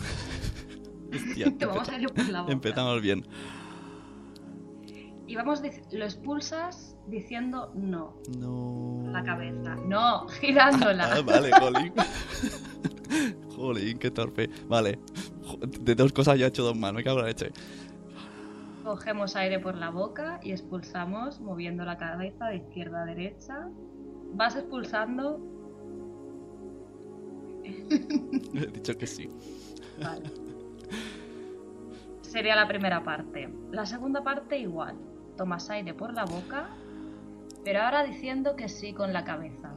Tomamos 1.59 1.89
aire 1.89 2.07
por 2.07 2.29
la 2.29 2.41
boca. 2.41 2.53
Empezamos 2.53 3.01
bien 3.01 3.25
y 5.33 5.35
vamos, 5.35 5.63
lo 5.91 6.05
expulsas 6.05 6.95
diciendo 7.07 7.71
no. 7.73 8.21
No. 8.37 9.01
La 9.11 9.23
cabeza. 9.23 9.75
No, 9.87 10.27
girándola. 10.41 11.11
Ah, 11.11 11.21
vale, 11.21 11.49
jolín. 11.59 11.93
jolín, 13.55 13.97
qué 13.97 14.11
torpe. 14.11 14.47
Vale. 14.67 14.99
De 15.81 15.95
dos 15.95 16.13
cosas 16.13 16.37
ya 16.37 16.45
he 16.45 16.49
hecho 16.49 16.63
dos 16.63 16.77
mal, 16.77 16.93
me 16.93 17.03
cago 17.03 17.17
en 17.17 17.23
la 17.23 17.29
leche. 17.29 17.51
Cogemos 18.83 19.37
aire 19.37 19.59
por 19.59 19.75
la 19.75 19.89
boca 19.89 20.41
y 20.43 20.51
expulsamos 20.51 21.39
moviendo 21.39 21.85
la 21.85 21.97
cabeza 21.97 22.47
de 22.47 22.57
izquierda 22.57 23.03
a 23.03 23.05
derecha. 23.05 23.69
Vas 24.33 24.57
expulsando. 24.57 25.39
He 27.63 28.67
dicho 28.67 28.97
que 28.97 29.07
sí. 29.07 29.29
Vale. 30.01 30.29
sería 32.21 32.55
la 32.57 32.67
primera 32.67 33.03
parte. 33.03 33.47
La 33.71 33.85
segunda 33.85 34.21
parte 34.21 34.57
igual. 34.57 34.97
Tomas 35.37 35.69
aire 35.69 35.93
por 35.93 36.13
la 36.13 36.25
boca, 36.25 36.67
pero 37.63 37.81
ahora 37.81 38.03
diciendo 38.03 38.55
que 38.57 38.67
sí 38.67 38.91
con 38.91 39.13
la 39.13 39.23
cabeza. 39.23 39.73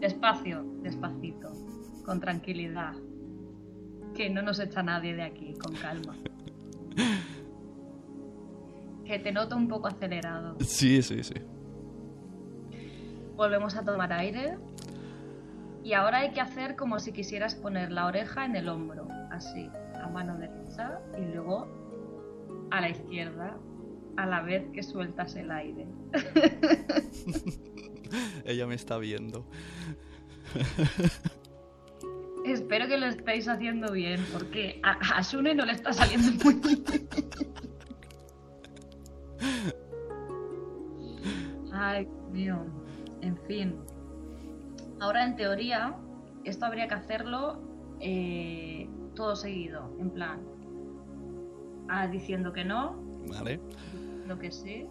Despacio, 0.00 0.62
despacito, 0.82 1.50
con 2.04 2.20
tranquilidad. 2.20 2.94
Que 4.14 4.30
no 4.30 4.42
nos 4.42 4.60
echa 4.60 4.82
nadie 4.82 5.14
de 5.14 5.22
aquí, 5.22 5.54
con 5.54 5.74
calma. 5.74 6.14
Que 9.04 9.18
te 9.18 9.32
noto 9.32 9.56
un 9.56 9.68
poco 9.68 9.88
acelerado. 9.88 10.56
Sí, 10.60 11.02
sí, 11.02 11.22
sí. 11.22 11.34
Volvemos 13.34 13.76
a 13.76 13.84
tomar 13.84 14.12
aire. 14.12 14.58
Y 15.82 15.94
ahora 15.94 16.18
hay 16.18 16.32
que 16.32 16.40
hacer 16.40 16.76
como 16.76 17.00
si 17.00 17.12
quisieras 17.12 17.54
poner 17.54 17.90
la 17.90 18.06
oreja 18.06 18.44
en 18.44 18.54
el 18.54 18.68
hombro, 18.68 19.08
así, 19.30 19.70
a 19.94 20.08
mano 20.08 20.36
derecha 20.36 21.00
y 21.18 21.34
luego 21.34 21.66
a 22.70 22.82
la 22.82 22.90
izquierda, 22.90 23.56
a 24.16 24.26
la 24.26 24.42
vez 24.42 24.70
que 24.72 24.82
sueltas 24.82 25.34
el 25.36 25.50
aire. 25.50 25.88
Ella 28.44 28.66
me 28.66 28.74
está 28.74 28.98
viendo. 28.98 29.46
Espero 32.44 32.88
que 32.88 32.96
lo 32.96 33.06
estéis 33.06 33.48
haciendo 33.48 33.92
bien, 33.92 34.24
porque 34.32 34.80
a, 34.82 34.92
a 35.18 35.22
Sune 35.22 35.54
no 35.54 35.64
le 35.64 35.72
está 35.72 35.92
saliendo 35.92 36.32
muy 36.44 36.54
bien. 36.54 36.84
Ay, 41.72 42.04
Dios 42.32 42.58
mío. 42.58 42.66
En 43.22 43.36
fin. 43.46 43.76
Ahora, 45.00 45.24
en 45.24 45.36
teoría, 45.36 45.94
esto 46.44 46.66
habría 46.66 46.88
que 46.88 46.94
hacerlo 46.94 47.60
eh, 48.00 48.88
todo 49.14 49.36
seguido, 49.36 49.94
en 49.98 50.10
plan. 50.10 50.40
ah, 51.88 52.06
diciendo 52.06 52.52
que 52.52 52.64
no, 52.64 52.96
Vale. 53.28 53.60
lo 54.26 54.38
que 54.38 54.50
sí. 54.50 54.86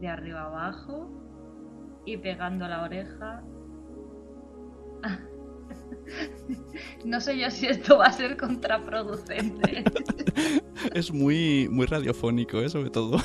De 0.00 0.08
arriba 0.08 0.44
abajo. 0.44 1.08
Y 2.08 2.16
pegando 2.16 2.66
la 2.66 2.84
oreja. 2.84 3.42
No 7.04 7.20
sé 7.20 7.38
yo 7.38 7.50
si 7.50 7.66
esto 7.66 7.98
va 7.98 8.06
a 8.06 8.12
ser 8.12 8.38
contraproducente. 8.38 9.84
Es 10.94 11.12
muy, 11.12 11.68
muy 11.70 11.84
radiofónico, 11.84 12.60
¿eh? 12.60 12.70
Sobre 12.70 12.88
todo. 12.88 13.18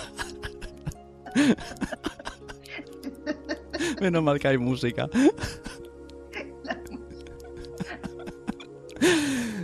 Menos 4.01 4.21
mal 4.21 4.37
que 4.37 4.49
hay 4.49 4.57
música. 4.57 5.09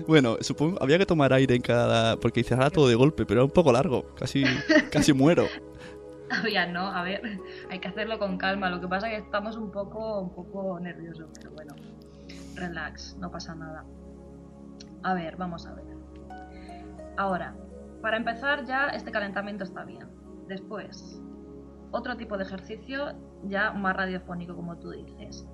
Bueno, 0.07 0.37
supongo 0.39 0.81
había 0.81 0.97
que 0.97 1.05
tomar 1.05 1.33
aire 1.33 1.55
en 1.55 1.61
cada. 1.61 2.17
Porque 2.17 2.41
cerraba 2.43 2.69
todo 2.69 2.87
de 2.87 2.95
golpe, 2.95 3.25
pero 3.25 3.41
era 3.41 3.45
un 3.45 3.51
poco 3.51 3.73
largo. 3.73 4.15
Casi, 4.15 4.45
casi 4.91 5.11
muero. 5.11 5.45
Ya 6.51 6.65
no, 6.65 6.87
a 6.87 7.03
ver, 7.03 7.21
hay 7.69 7.79
que 7.79 7.87
hacerlo 7.87 8.19
con 8.19 8.37
calma. 8.37 8.69
Lo 8.69 8.79
que 8.79 8.87
pasa 8.87 9.07
es 9.07 9.19
que 9.19 9.25
estamos 9.25 9.57
un 9.57 9.71
poco, 9.71 10.21
un 10.21 10.33
poco 10.33 10.79
nerviosos, 10.79 11.29
pero 11.35 11.51
bueno, 11.51 11.75
relax, 12.55 13.17
no 13.19 13.31
pasa 13.31 13.55
nada. 13.55 13.85
A 15.03 15.13
ver, 15.13 15.35
vamos 15.37 15.65
a 15.65 15.73
ver. 15.73 15.85
Ahora, 17.17 17.55
para 18.01 18.17
empezar 18.17 18.65
ya 18.65 18.87
este 18.87 19.11
calentamiento 19.11 19.63
está 19.63 19.83
bien. 19.83 20.07
Después, 20.47 21.21
otro 21.91 22.15
tipo 22.17 22.37
de 22.37 22.43
ejercicio 22.43 23.13
ya 23.43 23.71
más 23.71 23.95
radiofónico, 23.95 24.55
como 24.55 24.77
tú 24.77 24.91
dices. 24.91 25.47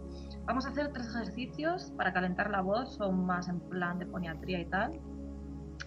Vamos 0.46 0.66
a 0.66 0.70
hacer 0.70 0.92
tres 0.92 1.08
ejercicios 1.10 1.92
para 1.98 2.14
calentar 2.14 2.50
la 2.50 2.62
voz, 2.62 2.96
son 2.96 3.26
más 3.26 3.48
en 3.50 3.60
plan 3.62 4.00
de 4.00 4.06
foniatría 4.06 4.60
y 4.60 4.66
tal. 4.66 5.00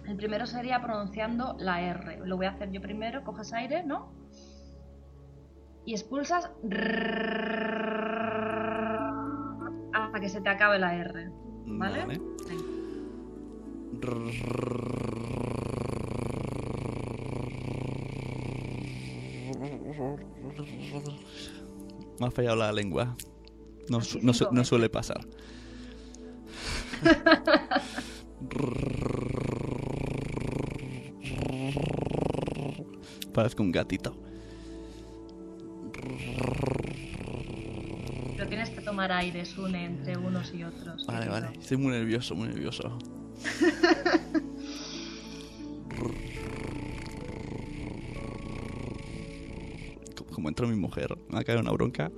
El 0.07 0.17
primero 0.17 0.45
sería 0.45 0.81
pronunciando 0.81 1.55
la 1.59 1.81
R. 1.81 2.19
Lo 2.25 2.37
voy 2.37 2.45
a 2.45 2.51
hacer 2.51 2.71
yo 2.71 2.81
primero, 2.81 3.23
coges 3.23 3.53
aire, 3.53 3.83
¿no? 3.83 4.18
Y 5.89 5.93
expulsas 5.93 6.51
hasta 9.91 10.19
que 10.21 10.29
se 10.29 10.39
te 10.39 10.49
acabe 10.49 10.77
la 10.77 10.95
R. 10.95 11.31
¿Vale? 11.65 12.05
Me 22.19 22.27
ha 22.27 22.29
fallado 22.29 22.57
la 22.57 22.71
lengua. 22.71 23.17
No, 23.89 23.99
no, 24.21 24.63
suele 24.63 24.89
pasar. 24.89 25.21
Parezco 33.33 33.63
un 33.63 33.71
gatito. 33.71 34.28
Tomar 38.89 39.11
aire, 39.11 39.45
Sune, 39.45 39.85
entre 39.85 40.17
unos 40.17 40.51
y 40.51 40.63
otros. 40.63 41.05
Vale, 41.05 41.19
querido. 41.27 41.41
vale. 41.41 41.59
Estoy 41.59 41.77
muy 41.77 41.91
nervioso, 41.91 42.33
muy 42.35 42.47
nervioso. 42.47 42.97
Co- 50.15 50.25
Como 50.33 50.49
entró 50.49 50.67
mi 50.67 50.75
mujer, 50.75 51.15
me 51.27 51.35
va 51.35 51.39
a 51.41 51.43
caer 51.43 51.59
una 51.59 51.71
bronca. 51.71 52.11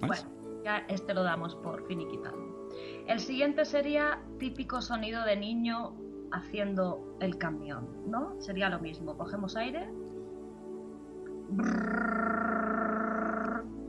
Bueno, 0.00 0.22
ya 0.64 0.78
este 0.88 1.14
lo 1.14 1.22
damos 1.22 1.54
por 1.56 1.86
finiquitado. 1.86 2.36
El 3.06 3.20
siguiente 3.20 3.64
sería 3.64 4.20
típico 4.38 4.80
sonido 4.80 5.24
de 5.24 5.36
niño 5.36 5.94
haciendo 6.32 7.16
el 7.20 7.38
camión, 7.38 7.88
¿no? 8.06 8.40
Sería 8.40 8.68
lo 8.68 8.78
mismo. 8.80 9.16
Cogemos 9.16 9.56
aire. 9.56 9.88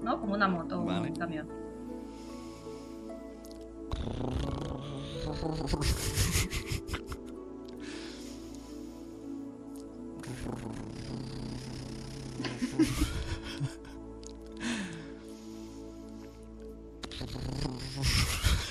¿No? 0.01 0.19
Como 0.19 0.33
una 0.33 0.47
moto 0.47 0.81
o 0.81 0.85
Vale. 0.85 1.09
un 1.09 1.15
camión. 1.15 1.47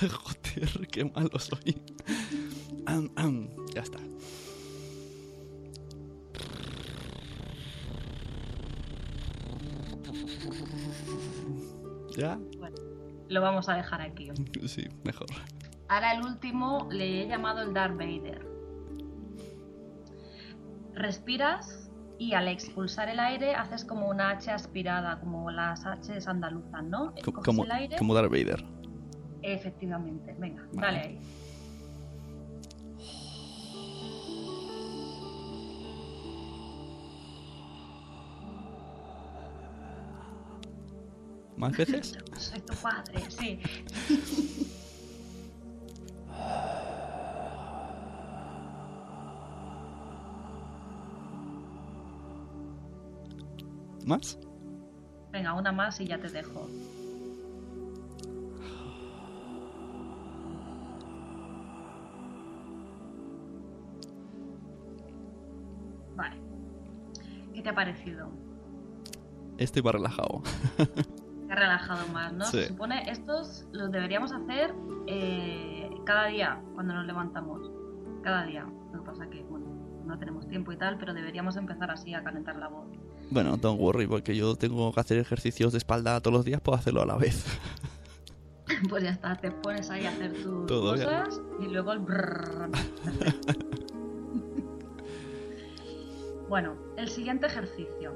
Joder, 0.01 0.87
qué 0.87 1.05
malo 1.05 1.39
soy. 1.39 1.82
Vamos 13.63 13.69
a 13.69 13.75
dejar 13.75 14.01
aquí. 14.01 14.29
Sí, 14.67 14.87
mejor. 15.03 15.27
Ahora 15.87 16.13
el 16.13 16.25
último 16.25 16.87
le 16.91 17.23
he 17.23 17.27
llamado 17.27 17.61
el 17.61 17.73
Darth 17.73 17.97
Vader. 17.97 18.45
Respiras 20.95 21.89
y 22.17 22.33
al 22.33 22.47
expulsar 22.47 23.09
el 23.09 23.19
aire 23.19 23.55
haces 23.55 23.83
como 23.83 24.07
una 24.07 24.29
H 24.29 24.51
aspirada, 24.51 25.19
como 25.19 25.51
las 25.51 25.83
Hs 25.85 26.27
andaluzas, 26.27 26.83
¿no? 26.83 27.13
Como, 27.43 27.65
el 27.65 27.71
aire. 27.71 27.97
como 27.97 28.13
Darth 28.13 28.31
Vader. 28.31 28.63
Efectivamente, 29.41 30.35
venga, 30.39 30.63
Vale. 30.73 30.81
dale 30.81 30.99
ahí. 30.99 31.19
¿Más 41.63 41.77
veces? 41.77 42.17
Soy 42.37 42.59
tu 42.59 42.73
padre, 42.75 43.23
sí. 43.29 43.57
¿Más? 54.05 54.37
Venga, 55.31 55.53
una 55.53 55.71
más 55.71 56.01
y 56.01 56.07
ya 56.07 56.19
te 56.19 56.27
dejo. 56.27 56.67
Vale. 66.17 66.35
¿Qué 67.53 67.61
te 67.61 67.69
ha 67.69 67.73
parecido? 67.73 68.29
Estoy 69.57 69.81
más 69.81 69.93
relajado. 69.93 70.43
Ha 71.53 71.55
relajado 71.55 72.07
más, 72.07 72.33
¿no? 72.33 72.45
Sí. 72.45 72.63
Se 72.63 72.67
supone 72.69 73.11
estos 73.11 73.67
los 73.71 73.91
deberíamos 73.91 74.31
hacer 74.31 74.73
eh, 75.05 75.87
cada 76.03 76.25
día 76.25 76.59
cuando 76.73 76.95
nos 76.95 77.05
levantamos. 77.05 77.69
Cada 78.23 78.43
día. 78.45 78.65
Lo 78.91 79.03
que 79.03 79.05
pasa 79.05 79.29
que, 79.29 79.43
bueno, 79.43 79.67
no 80.03 80.17
tenemos 80.17 80.47
tiempo 80.47 80.71
y 80.71 80.77
tal, 80.77 80.97
pero 80.97 81.13
deberíamos 81.13 81.55
empezar 81.55 81.91
así 81.91 82.15
a 82.15 82.23
calentar 82.23 82.55
la 82.55 82.69
voz. 82.69 82.87
Bueno, 83.29 83.55
don't 83.57 83.79
worry, 83.79 84.07
porque 84.07 84.35
yo 84.35 84.55
tengo 84.55 84.91
que 84.91 84.99
hacer 84.99 85.19
ejercicios 85.19 85.73
de 85.73 85.77
espalda 85.77 86.19
todos 86.21 86.37
los 86.37 86.43
días, 86.43 86.59
puedo 86.59 86.75
hacerlo 86.75 87.03
a 87.03 87.05
la 87.05 87.17
vez. 87.17 87.45
Pues 88.89 89.03
ya 89.03 89.11
está, 89.11 89.35
te 89.35 89.51
pones 89.51 89.89
ahí 89.89 90.05
a 90.05 90.09
hacer 90.09 90.33
tus 90.41 90.65
Todo 90.65 90.93
bien. 90.93 91.05
cosas 91.05 91.41
y 91.59 91.67
luego 91.67 91.91
el. 91.91 92.01
Perfecto. 92.01 92.79
bueno, 96.49 96.75
el 96.97 97.09
siguiente 97.09 97.47
ejercicio. 97.47 98.15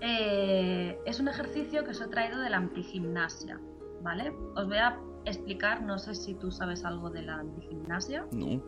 Eh, 0.00 0.98
es 1.04 1.20
un 1.20 1.28
ejercicio 1.28 1.84
que 1.84 1.90
os 1.90 2.00
he 2.00 2.08
traído 2.08 2.38
de 2.40 2.50
la 2.50 2.56
antigimnasia, 2.56 3.60
¿vale? 4.02 4.32
Os 4.56 4.66
voy 4.66 4.78
a 4.78 4.98
explicar, 5.26 5.82
no 5.82 5.98
sé 5.98 6.14
si 6.14 6.34
tú 6.34 6.50
sabes 6.50 6.84
algo 6.84 7.10
de 7.10 7.22
la 7.22 7.36
antigimnasia. 7.40 8.26
No. 8.32 8.62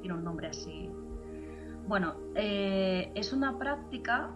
tiene 0.00 0.14
un 0.14 0.22
nombre 0.24 0.46
así. 0.48 0.88
Bueno, 1.88 2.14
eh, 2.36 3.10
es 3.16 3.32
una 3.32 3.58
práctica, 3.58 4.30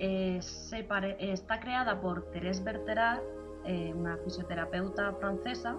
eh, 0.00 0.38
se 0.42 0.82
pare- 0.82 1.16
está 1.32 1.60
creada 1.60 2.00
por 2.00 2.28
Thérèse 2.32 2.62
Berterat, 2.64 3.22
una 3.94 4.16
fisioterapeuta 4.18 5.12
francesa, 5.14 5.76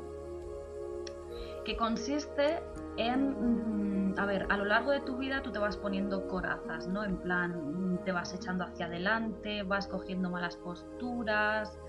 que 1.66 1.76
consiste 1.78 2.60
en, 2.98 3.30
mm, 3.32 3.97
a 4.18 4.26
ver, 4.26 4.48
a 4.50 4.58
lo 4.58 4.66
largo 4.66 4.92
de 4.92 5.02
tu 5.02 5.18
vida 5.18 5.42
tú 5.44 5.52
te 5.52 5.60
vas 5.60 5.78
poniendo 5.78 6.28
corazas, 6.28 6.88
¿no? 6.88 7.04
En 7.04 7.18
plan, 7.18 8.00
te 8.04 8.12
vas 8.12 8.34
echando 8.34 8.64
hacia 8.64 8.88
adelante, 8.88 9.64
vas 9.64 9.88
cogiendo 9.88 10.30
malas 10.30 10.58
posturas, 10.58 11.80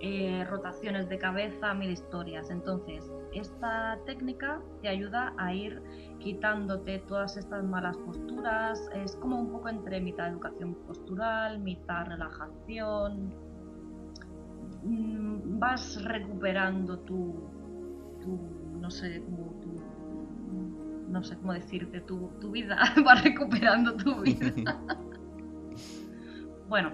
eh, 0.00 0.44
rotaciones 0.50 1.08
de 1.08 1.18
cabeza, 1.18 1.72
mil 1.74 1.90
historias. 1.90 2.50
Entonces, 2.50 3.10
esta 3.32 3.98
técnica 4.04 4.60
te 4.82 4.88
ayuda 4.88 5.32
a 5.38 5.54
ir 5.54 5.82
quitándote 6.18 6.98
todas 7.00 7.36
estas 7.36 7.64
malas 7.64 7.96
posturas. 7.98 8.90
Es 8.94 9.16
como 9.16 9.40
un 9.40 9.50
poco 9.52 9.68
entre 9.68 10.00
mitad 10.00 10.28
educación 10.28 10.74
postural, 10.86 11.60
mitad 11.60 12.06
relajación. 12.06 13.32
Mm, 14.82 15.58
Vas 15.58 16.02
recuperando 16.04 16.98
tu, 16.98 17.48
tu 18.20 18.38
no 18.78 18.90
sé, 18.90 19.20
tu, 19.20 19.76
no 21.08 21.22
sé 21.24 21.36
cómo 21.36 21.52
decirte, 21.52 22.00
tu, 22.00 22.28
tu 22.40 22.50
vida. 22.50 22.78
Vas 23.04 23.22
recuperando 23.24 23.96
tu 23.96 24.20
vida. 24.22 24.52
bueno, 26.68 26.92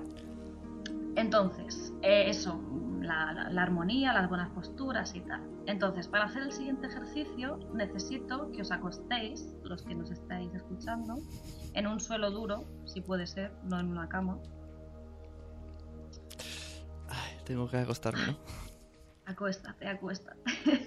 entonces, 1.17 1.93
eh, 2.03 2.25
eso, 2.29 2.61
la, 3.01 3.33
la- 3.33 3.51
la 3.51 3.63
armonía, 3.63 4.13
las 4.13 4.29
buenas 4.29 4.51
posturas 4.51 5.15
y 5.15 5.21
tal. 5.21 5.43
Entonces, 5.67 6.09
para 6.09 6.25
hacer 6.25 6.43
el 6.43 6.53
siguiente 6.53 6.87
ejercicio, 6.89 7.59
necesito 7.75 8.51
que 8.53 8.63
os 8.63 8.71
acostéis, 8.73 9.55
los 9.63 9.83
que 9.83 9.95
nos 9.95 10.11
estáis 10.11 10.53
escuchando, 10.55 11.19
en 11.75 11.87
un 11.87 12.01
suelo 12.01 12.31
duro, 12.31 12.65
si 12.87 13.01
puede 13.01 13.27
ser, 13.27 13.53
no 13.65 13.79
en 13.81 13.87
una 13.91 14.09
cama. 14.09 14.39
Ay, 17.09 17.37
tengo 17.45 17.69
que 17.69 17.79
acostarme, 17.79 18.27
¿no? 18.27 18.37
Acuéstate, 19.27 19.87
acuéstate. 19.87 20.41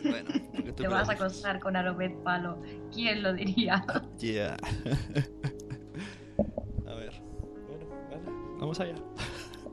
Bueno, 0.03 0.29
tú 0.75 0.83
Te 0.83 0.89
vas 0.89 1.09
a 1.09 1.13
acostar 1.13 1.59
con 1.59 1.75
Arobet 1.75 2.15
Palo. 2.23 2.59
¿Quién 2.93 3.23
lo 3.23 3.33
diría? 3.33 3.83
Yeah. 4.19 4.55
a 6.87 6.93
ver. 6.93 7.13
Bueno, 7.67 7.85
vale. 8.09 8.23
Vamos 8.59 8.79
allá. 8.79 8.95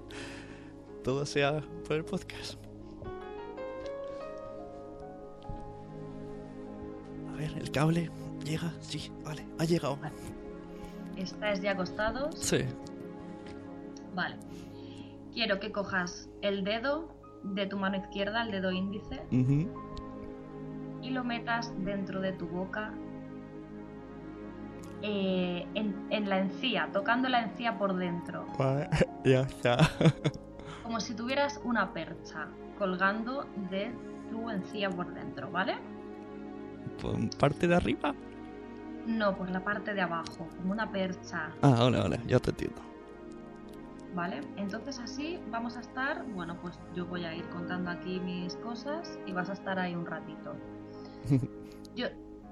Todo 1.04 1.24
sea 1.26 1.60
por 1.86 1.96
el 1.96 2.04
podcast. 2.04 2.54
A 7.32 7.36
ver, 7.36 7.52
el 7.58 7.70
cable 7.70 8.10
llega. 8.44 8.72
Sí, 8.80 9.10
vale, 9.24 9.46
ha 9.58 9.64
llegado. 9.64 9.98
¿Estáis 11.16 11.60
ya 11.60 11.72
acostados? 11.72 12.34
Sí. 12.38 12.58
Vale. 14.14 14.36
Quiero 15.32 15.58
que 15.60 15.72
cojas 15.72 16.28
el 16.42 16.64
dedo 16.64 17.08
de 17.42 17.66
tu 17.66 17.78
mano 17.78 17.96
izquierda, 17.96 18.44
el 18.44 18.50
dedo 18.52 18.70
índice, 18.70 19.22
y 19.30 19.66
lo 21.12 21.24
metas 21.24 21.72
dentro 21.84 22.20
de 22.20 22.32
tu 22.32 22.46
boca 22.48 22.92
eh, 25.02 25.66
en, 25.74 26.06
en 26.10 26.28
la 26.28 26.38
encía, 26.38 26.88
tocando 26.92 27.28
la 27.28 27.42
encía 27.42 27.76
por 27.78 27.94
dentro, 27.96 28.46
Vale, 28.58 28.88
ya 29.24 29.40
está. 29.42 29.78
como 30.82 31.00
si 31.00 31.14
tuvieras 31.14 31.60
una 31.64 31.92
percha 31.92 32.48
colgando 32.78 33.46
de 33.70 33.92
tu 34.30 34.48
encía 34.50 34.90
por 34.90 35.12
dentro, 35.12 35.50
¿vale? 35.50 35.74
Por 37.00 37.18
parte 37.36 37.66
de 37.66 37.74
arriba. 37.74 38.14
No, 39.06 39.34
por 39.36 39.50
la 39.50 39.64
parte 39.64 39.92
de 39.94 40.00
abajo, 40.00 40.46
como 40.56 40.72
una 40.72 40.90
percha, 40.90 41.50
Ah, 41.62 41.70
vale, 41.80 41.98
vale, 41.98 42.20
ya 42.26 42.38
te 42.38 42.50
entiendo. 42.50 42.80
¿vale? 44.14 44.42
Entonces 44.56 44.98
así 45.00 45.40
vamos 45.50 45.76
a 45.76 45.80
estar, 45.80 46.24
bueno, 46.34 46.56
pues 46.60 46.78
yo 46.94 47.06
voy 47.06 47.24
a 47.24 47.34
ir 47.34 47.48
contando 47.48 47.90
aquí 47.90 48.20
mis 48.20 48.54
cosas 48.56 49.18
y 49.26 49.32
vas 49.32 49.48
a 49.48 49.54
estar 49.54 49.78
ahí 49.78 49.94
un 49.94 50.04
ratito. 50.06 50.54
Yo, 51.94 52.06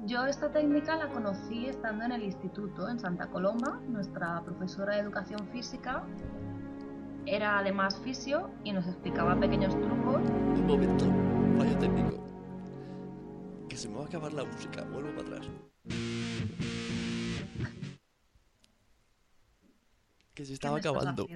yo 0.07 0.27
esta 0.27 0.51
técnica 0.53 0.97
la 0.97 1.09
conocí 1.09 1.67
estando 1.67 2.05
en 2.05 2.13
el 2.13 2.23
instituto, 2.23 2.89
en 2.89 2.99
Santa 2.99 3.27
Coloma. 3.29 3.81
Nuestra 3.89 4.43
profesora 4.45 4.95
de 4.95 5.01
educación 5.01 5.49
física 5.53 6.05
era 7.27 7.59
además 7.59 7.99
fisio 8.01 8.51
y 8.65 8.73
nos 8.73 8.87
explicaba 8.87 9.39
pequeños 9.39 9.75
trucos. 9.81 10.23
Un 10.29 10.67
momento, 10.67 11.07
fallo 11.59 11.79
técnico. 11.79 12.25
Que 13.69 13.77
se 13.77 13.89
me 13.89 13.97
va 13.97 14.03
a 14.03 14.07
acabar 14.07 14.33
la 14.33 14.45
música, 14.45 14.85
vuelvo 14.85 15.11
para 15.11 15.39
atrás. 15.39 15.51
Que 20.35 20.45
se 20.45 20.55
estaba 20.55 20.81
¿Qué 20.81 20.89
me 20.89 20.97
estás 20.99 21.03
acabando. 21.03 21.27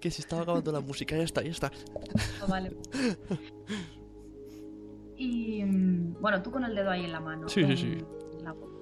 Que 0.00 0.10
se 0.10 0.22
estaba 0.22 0.42
acabando 0.42 0.72
la 0.72 0.80
música, 0.80 1.16
ya 1.16 1.22
está, 1.22 1.42
ya 1.42 1.50
está. 1.50 1.70
Ah, 2.42 2.46
vale. 2.48 2.76
Y 5.16 5.64
mm, 5.64 6.20
bueno, 6.20 6.42
tú 6.42 6.50
con 6.50 6.64
el 6.64 6.74
dedo 6.74 6.90
ahí 6.90 7.04
en 7.04 7.12
la 7.12 7.20
mano. 7.20 7.48
Sí, 7.48 7.64
sí, 7.64 7.70
en 7.70 7.76
sí. 8.00 8.06
la 8.44 8.52
boca, 8.52 8.72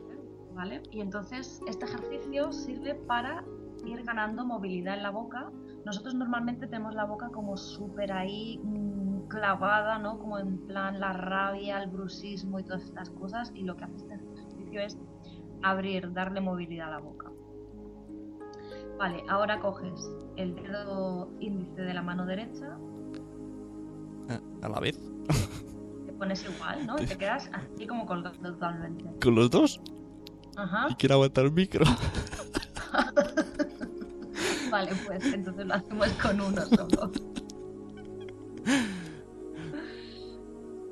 ¿Vale? 0.55 0.83
Y 0.90 1.01
entonces 1.01 1.61
este 1.68 1.85
ejercicio 1.87 2.53
sirve 2.53 2.94
para 2.94 3.44
ir 3.85 4.03
ganando 4.05 4.44
movilidad 4.44 4.94
en 4.97 5.03
la 5.03 5.11
boca. 5.11 5.51
Nosotros 5.85 6.14
normalmente 6.14 6.66
tenemos 6.66 6.94
la 6.94 7.05
boca 7.05 7.29
como 7.29 7.57
súper 7.57 8.12
ahí 8.12 8.59
mm, 8.62 9.29
clavada, 9.29 9.99
¿no? 9.99 10.18
Como 10.18 10.38
en 10.38 10.59
plan 10.66 11.01
la 11.01 11.12
rabia, 11.12 11.83
el 11.83 11.90
brusismo 11.90 12.59
y 12.59 12.64
todas 12.64 12.85
estas 12.85 13.11
cosas. 13.11 13.53
Y 13.55 13.62
lo 13.62 13.77
que 13.77 13.85
hace 13.85 13.97
este 13.97 14.14
ejercicio 14.14 14.81
es 14.81 14.99
abrir, 15.62 16.12
darle 16.12 16.40
movilidad 16.40 16.88
a 16.88 16.90
la 16.92 16.99
boca. 17.01 17.31
Vale, 18.99 19.25
ahora 19.29 19.61
coges 19.61 20.09
el 20.37 20.55
dedo 20.55 21.29
índice 21.40 21.83
de 21.83 21.94
la 21.94 22.03
mano 22.03 22.27
derecha 22.27 22.79
Ah, 24.29 24.40
A 24.62 24.68
la 24.68 24.81
vez. 24.81 24.99
pones 26.14 26.44
igual, 26.44 26.87
¿no? 26.87 27.00
Y 27.00 27.07
te 27.07 27.16
quedas 27.18 27.50
así 27.53 27.87
como 27.87 28.07
colgando 28.07 28.53
totalmente. 28.53 29.05
Con 29.22 29.35
los 29.35 29.50
dos. 29.50 29.81
Ajá. 30.57 30.87
Y 30.90 30.94
quiero 30.94 31.16
aguantar 31.16 31.44
el 31.44 31.53
micro. 31.53 31.85
Vale, 34.70 34.92
pues 35.07 35.24
entonces 35.33 35.66
lo 35.66 35.74
hacemos 35.74 36.09
con 36.14 36.40
uno 36.40 36.62
solo. 36.62 37.12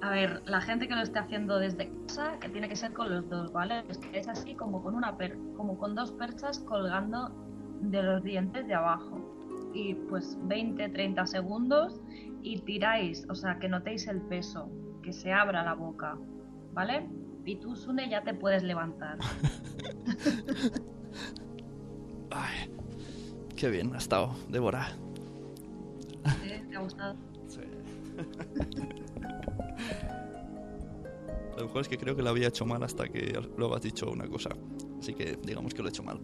A 0.03 0.11
ver, 0.11 0.43
la 0.47 0.61
gente 0.61 0.89
que 0.89 0.95
lo 0.95 1.03
esté 1.03 1.21
haciendo 1.21 1.59
desde 1.59 1.91
casa, 2.07 2.39
que 2.41 2.49
tiene 2.49 2.69
que 2.69 2.75
ser 2.75 2.93
con 2.93 3.09
los 3.09 3.29
dos, 3.29 3.53
¿vale? 3.53 3.85
Es 3.89 3.99
que 3.99 4.19
es 4.19 4.27
así 4.29 4.55
como 4.55 4.83
con 4.83 4.97
una 4.97 5.17
per 5.17 5.39
como 5.57 5.79
con 5.79 5.95
dos 5.95 6.11
perchas 6.13 6.59
colgando 6.59 7.31
de 7.81 8.03
los 8.03 8.23
dientes 8.25 8.67
de 8.67 8.75
abajo. 8.75 9.21
Y 9.73 9.95
pues 9.95 10.37
20, 10.43 10.89
30 10.89 11.27
segundos 11.27 12.01
y 12.43 12.61
tiráis, 12.63 13.25
o 13.31 13.35
sea, 13.35 13.59
que 13.59 13.69
notéis 13.69 14.09
el 14.09 14.21
peso, 14.23 14.69
que 15.03 15.13
se 15.13 15.33
abra 15.33 15.63
la 15.63 15.75
boca, 15.75 16.17
¿vale? 16.73 17.07
Y 17.45 17.57
tú, 17.57 17.75
Sune, 17.77 18.09
ya 18.09 18.23
te 18.23 18.35
puedes 18.35 18.63
levantar. 18.63 19.19
Ay, 22.31 22.71
qué 23.57 23.69
bien 23.69 23.95
ha 23.95 23.99
estado, 23.99 24.35
Débora. 24.49 24.97
¿Sí? 26.43 26.63
¿Te 26.71 26.77
ha 26.77 26.81
gustado? 26.81 27.17
Sí. 27.49 27.61
Lo 31.59 31.65
mejor 31.67 31.83
es 31.83 31.89
que 31.89 31.99
creo 31.99 32.17
que 32.17 32.23
lo 32.23 32.31
había 32.31 32.49
hecho 32.49 32.65
mal 32.65 32.83
hasta 32.83 33.07
que 33.09 33.39
luego 33.57 33.77
has 33.77 33.83
dicho 33.83 34.11
una 34.11 34.27
cosa. 34.27 34.51
Así 34.99 35.15
que 35.15 35.39
digamos 35.45 35.75
que 35.75 35.83
lo 35.83 35.89
he 35.89 35.91
hecho 35.91 36.03
mal. 36.03 36.19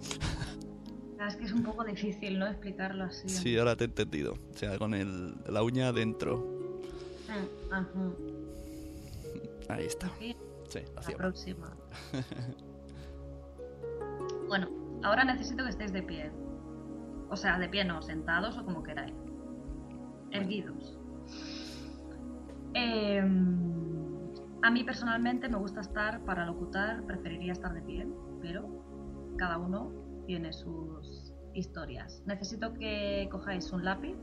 Es 1.27 1.37
que 1.37 1.45
es 1.45 1.53
un 1.53 1.63
poco 1.63 1.85
difícil, 1.85 2.39
¿no? 2.39 2.47
Explicarlo 2.47 3.05
así. 3.05 3.29
Sí, 3.29 3.59
ahora 3.59 3.77
te 3.77 3.85
he 3.85 3.87
entendido. 3.89 4.35
O 4.55 4.57
sea, 4.57 4.79
con 4.79 4.95
el, 4.95 5.35
la 5.47 5.63
uña 5.63 5.89
adentro. 5.89 6.39
Mm, 7.29 7.73
ajá. 7.73 8.13
Ahí 9.69 9.87
está. 9.87 10.09
Sí, 10.19 10.37
la 10.95 11.17
próxima. 11.17 11.77
bueno, 14.49 14.69
ahora 15.03 15.25
necesito 15.25 15.65
que 15.65 15.71
estéis 15.71 15.93
de 15.93 16.03
pie. 16.03 16.31
O 17.31 17.37
sea, 17.37 17.59
de 17.59 17.69
pie 17.69 17.85
no, 17.85 18.03
sentados 18.03 18.57
o 18.59 18.65
como 18.65 18.83
queráis. 18.83 19.15
Erguidos. 20.31 20.99
Em, 22.75 23.69
a 24.63 24.71
mí 24.71 24.85
personalmente 24.85 25.49
me 25.49 25.59
gusta 25.59 25.81
estar, 25.81 26.21
para 26.25 26.47
locutar, 26.47 27.05
preferiría 27.05 27.53
estar 27.53 27.73
de 27.73 27.83
pie, 27.83 28.09
pero 28.41 28.67
cada 29.37 29.59
uno 29.59 29.93
tiene 30.27 30.53
sus 30.53 31.35
historias. 31.55 32.23
Necesito 32.27 32.73
que 32.75 33.29
cojáis 33.31 33.73
un 33.73 33.85
lápiz, 33.85 34.17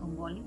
un 0.00 0.16
boli. 0.16 0.42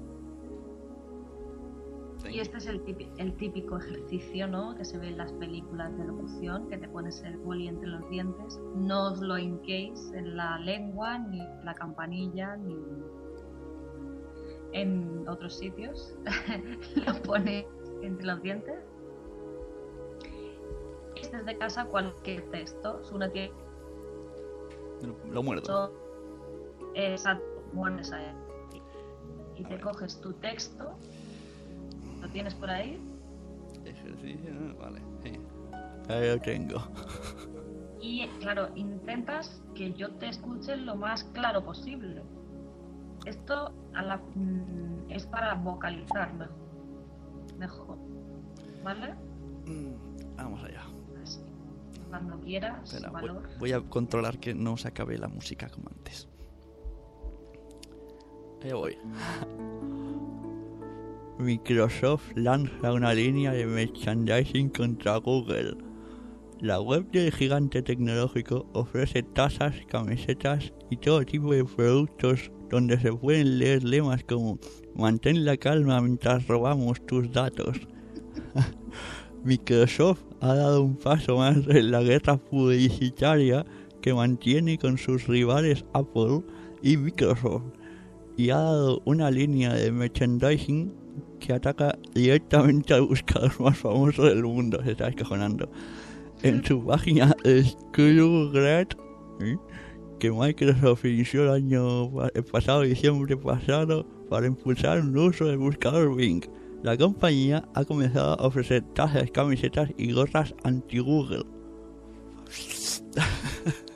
Y 2.27 2.39
este 2.39 2.57
es 2.57 2.67
el 2.67 2.81
típico, 2.83 3.11
el 3.17 3.35
típico 3.37 3.77
ejercicio 3.77 4.47
¿no? 4.47 4.75
que 4.75 4.83
se 4.83 4.97
ve 4.97 5.07
en 5.07 5.17
las 5.17 5.31
películas 5.33 5.97
de 5.97 6.05
locución, 6.05 6.67
que 6.67 6.77
te 6.77 6.87
pones 6.89 7.23
el 7.23 7.37
boli 7.37 7.67
entre 7.67 7.87
los 7.87 8.07
dientes. 8.09 8.59
No 8.75 9.11
os 9.11 9.19
lo 9.19 9.37
hinquéis 9.37 10.11
en 10.13 10.35
la 10.35 10.59
lengua, 10.59 11.17
ni 11.17 11.39
en 11.39 11.65
la 11.65 11.73
campanilla, 11.73 12.57
ni 12.57 12.75
en 14.73 15.27
otros 15.27 15.57
sitios. 15.57 16.15
lo 17.07 17.21
ponéis 17.21 17.65
entre 18.01 18.25
los 18.25 18.41
dientes. 18.41 18.83
Este 21.15 21.37
es 21.37 21.45
de 21.45 21.57
casa 21.57 21.85
cualquier 21.85 22.49
texto. 22.51 23.01
Una 23.13 23.29
tiene 23.29 23.53
Lo, 25.01 25.15
lo 25.31 25.43
muerdo. 25.43 25.91
Exacto, 26.95 27.63
muerdes 27.73 28.11
a 28.11 28.29
él. 28.29 28.35
Y 29.55 29.63
te 29.65 29.79
coges 29.79 30.21
tu 30.21 30.33
texto, 30.33 30.95
lo 32.21 32.29
tienes 32.29 32.53
por 32.55 32.69
ahí, 32.69 32.99
Ejercicio, 33.85 34.75
vale. 34.79 35.01
sí. 35.23 35.31
Ahí 36.09 36.27
lo 36.29 36.39
tengo. 36.41 36.77
y 38.01 38.27
claro, 38.39 38.69
intentas 38.75 39.61
que 39.75 39.93
yo 39.93 40.11
te 40.15 40.27
escuche 40.29 40.75
lo 40.77 40.95
más 40.95 41.23
claro 41.25 41.63
posible. 41.63 42.21
Esto 43.25 43.73
a 43.93 44.01
la- 44.01 44.17
mm, 44.17 45.09
es 45.11 45.25
para 45.27 45.53
vocalizar 45.55 46.33
mejor. 46.33 46.55
mejor. 47.57 47.97
¿Vale? 48.83 49.13
Mm, 49.65 50.35
Vamos 50.37 50.63
allá. 50.63 50.83
Así. 51.21 51.41
Cuando 52.09 52.39
quieras, 52.39 52.93
Espera, 52.93 53.11
voy, 53.11 53.21
valor. 53.21 53.49
voy 53.59 53.71
a 53.73 53.81
controlar 53.81 54.39
que 54.39 54.53
no 54.55 54.77
se 54.77 54.87
acabe 54.87 55.17
la 55.17 55.27
música 55.27 55.69
como 55.69 55.89
antes. 55.89 56.27
Ahí 58.63 58.71
voy. 58.73 58.97
Microsoft 61.39 62.33
lanza 62.35 62.91
una 62.91 63.13
línea 63.13 63.53
de 63.53 63.65
merchandising 63.65 64.67
contra 64.71 65.15
Google. 65.19 65.77
La 66.59 66.81
web 66.81 67.09
del 67.11 67.31
gigante 67.31 67.81
tecnológico 67.81 68.65
ofrece 68.73 69.23
tazas, 69.23 69.73
camisetas 69.87 70.73
y 70.89 70.97
todo 70.97 71.23
tipo 71.23 71.53
de 71.53 71.63
productos 71.63 72.51
donde 72.69 72.99
se 72.99 73.13
pueden 73.13 73.57
leer 73.57 73.85
lemas 73.85 74.21
como 74.25 74.59
Mantén 74.95 75.45
la 75.45 75.55
calma 75.55 76.01
mientras 76.01 76.45
robamos 76.45 76.99
tus 77.05 77.31
datos. 77.31 77.77
Microsoft 79.45 80.19
ha 80.41 80.53
dado 80.53 80.83
un 80.83 80.97
paso 80.97 81.37
más 81.37 81.55
en 81.69 81.91
la 81.91 82.03
guerra 82.03 82.35
publicitaria 82.35 83.65
que 84.01 84.13
mantiene 84.13 84.77
con 84.77 84.97
sus 84.97 85.25
rivales 85.25 85.85
Apple 85.93 86.41
y 86.83 86.97
Microsoft 86.97 87.63
y 88.35 88.49
ha 88.49 88.57
dado 88.57 89.01
una 89.05 89.31
línea 89.31 89.73
de 89.73 89.89
merchandising 89.89 90.98
que 91.39 91.53
ataca 91.53 91.97
directamente 92.13 92.93
al 92.93 93.03
buscador 93.03 93.51
más 93.59 93.77
famoso 93.77 94.23
del 94.23 94.43
mundo. 94.43 94.81
Se 94.83 94.91
está 94.91 95.05
descojonando. 95.05 95.69
En 96.41 96.63
su 96.63 96.85
página 96.85 97.35
Screwgrad, 97.43 98.87
¿eh? 99.41 99.57
que 100.19 100.31
Microsoft 100.31 101.05
inició 101.05 101.43
el 101.43 101.49
año 101.49 102.27
el 102.33 102.43
pasado, 102.43 102.81
diciembre 102.81 103.35
pasado, 103.37 104.05
para 104.29 104.47
impulsar 104.47 105.01
un 105.01 105.17
uso 105.17 105.45
del 105.45 105.57
buscador 105.57 106.15
Bing. 106.15 106.45
La 106.83 106.95
compañía 106.95 107.67
ha 107.73 107.83
comenzado 107.83 108.39
a 108.39 108.47
ofrecer 108.47 108.83
tazas, 108.93 109.29
camisetas 109.31 109.89
y 109.97 110.13
gorras 110.13 110.53
anti-Google. 110.63 111.43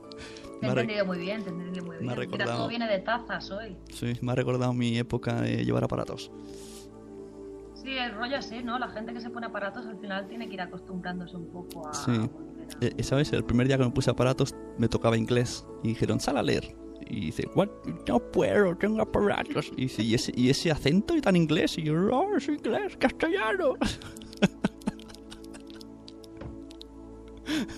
Te 0.63 0.67
Me 0.67 0.67
he 0.67 0.82
entendido 0.82 1.06
muy 1.06 1.17
bien, 1.17 1.43
te 1.43 1.49
he 1.49 1.53
entendido 1.53 1.86
muy 1.86 1.97
bien. 1.97 2.29
Mira, 2.32 2.45
todo 2.45 2.69
viene 2.69 2.88
de 2.88 2.99
tazas 2.99 3.51
hoy. 3.51 3.75
Sí, 3.91 4.13
me 4.21 4.32
ha 4.32 4.36
recordado 4.36 4.71
mi 4.71 4.97
época 4.97 5.41
de 5.41 5.65
llevar 5.65 5.84
aparatos. 5.84 6.32
El 8.04 8.13
rollo 8.16 8.38
así, 8.38 8.63
¿no? 8.63 8.78
La 8.80 8.89
gente 8.89 9.13
que 9.13 9.22
se 9.22 9.30
pone 9.30 9.46
aparatos 9.48 9.86
al 9.86 9.98
final 10.00 10.28
tiene 10.28 10.48
que 10.48 10.56
ir 10.56 10.62
acostumbrándose 10.62 11.38
un 11.38 11.48
poco 11.52 11.88
a... 11.88 11.94
Sí. 11.94 12.12
a- 12.12 12.30
Eh, 12.82 13.04
¿Sabes? 13.04 13.32
El 13.34 13.44
primer 13.44 13.68
día 13.68 13.78
que 13.78 13.84
me 13.86 13.92
puse 13.92 14.10
aparatos 14.12 14.56
me 14.78 14.88
tocaba 14.88 15.16
inglés 15.18 15.66
y 15.84 15.89
dijeron, 15.89 16.20
sal 16.20 16.38
a 16.38 16.44
leer. 16.44 16.76
Y 17.06 17.26
dice, 17.28 17.48
"What? 17.56 17.68
no 18.08 18.20
puedo, 18.32 18.76
tengo 18.78 19.02
aparatos. 19.02 19.70
Y 19.78 19.84
dice, 19.84 20.02
¿y 20.04 20.13
ese, 20.16 20.32
y 20.36 20.50
ese 20.50 20.72
acento 20.72 21.16
y 21.16 21.22
tan 21.22 21.36
inglés? 21.36 21.78
Y 21.78 21.84
yo, 21.84 21.94
no, 21.94 22.36
es 22.38 22.48
inglés, 22.48 22.96
castellano. 22.98 23.76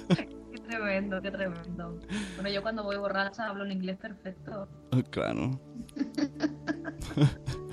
Qué 0.08 0.60
tremendo, 0.68 1.22
qué 1.22 1.32
tremendo. 1.32 2.00
Bueno, 2.36 2.50
yo 2.50 2.62
cuando 2.62 2.84
voy 2.84 2.98
borracha 2.98 3.48
hablo 3.48 3.66
en 3.66 3.72
inglés 3.74 3.98
perfecto. 3.98 4.68
claro. 5.12 5.60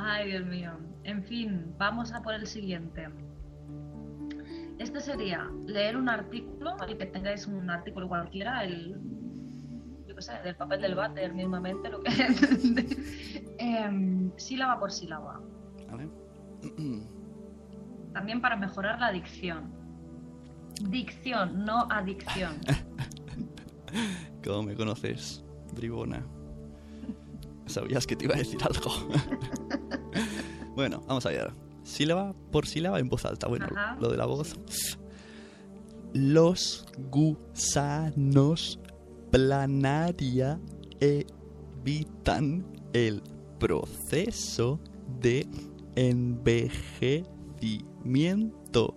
Ay, 0.00 0.30
Dios 0.30 0.46
mío. 0.46 0.72
En 1.02 1.24
fin, 1.24 1.74
vamos 1.76 2.12
a 2.12 2.22
por 2.22 2.34
el 2.34 2.46
siguiente. 2.46 3.08
Este 4.78 5.00
sería 5.00 5.50
leer 5.66 5.96
un 5.96 6.08
artículo, 6.08 6.76
el 6.86 6.96
que 6.96 7.06
tengáis 7.06 7.46
un 7.48 7.68
artículo 7.68 8.06
cualquiera, 8.06 8.62
el, 8.64 8.96
yo 10.06 10.14
qué 10.14 10.22
sé, 10.22 10.32
del 10.44 10.54
papel 10.54 10.82
del 10.82 10.94
váter 10.94 11.34
mismamente, 11.34 11.88
lo 11.88 12.00
que 12.00 12.10
Em, 13.58 14.30
sílaba 14.36 14.78
por 14.78 14.92
sílaba. 14.92 15.40
¿Vale? 15.90 16.08
También 18.12 18.40
para 18.40 18.54
mejorar 18.56 19.00
la 19.00 19.10
dicción. 19.10 19.72
Dicción, 20.80 21.64
no 21.64 21.88
adicción. 21.90 22.54
¿Cómo 24.44 24.62
me 24.62 24.76
conoces, 24.76 25.44
bribona? 25.74 26.24
Sabías 27.66 28.06
que 28.06 28.14
te 28.14 28.26
iba 28.26 28.36
a 28.36 28.38
decir 28.38 28.60
algo. 28.62 28.90
bueno, 30.78 31.02
vamos 31.08 31.26
a 31.26 31.30
ver. 31.30 31.50
Sílaba 31.82 32.32
por 32.52 32.64
sílaba 32.64 33.00
en 33.00 33.08
voz 33.08 33.24
alta. 33.24 33.48
Bueno, 33.48 33.66
Ajá. 33.68 33.96
lo 34.00 34.12
de 34.12 34.16
la 34.16 34.26
voz. 34.26 34.56
Los 36.14 36.86
gusanos 37.10 38.78
planaria 39.32 40.60
evitan 41.00 42.64
el 42.92 43.20
proceso 43.58 44.78
de 45.20 45.48
envejecimiento, 45.96 48.96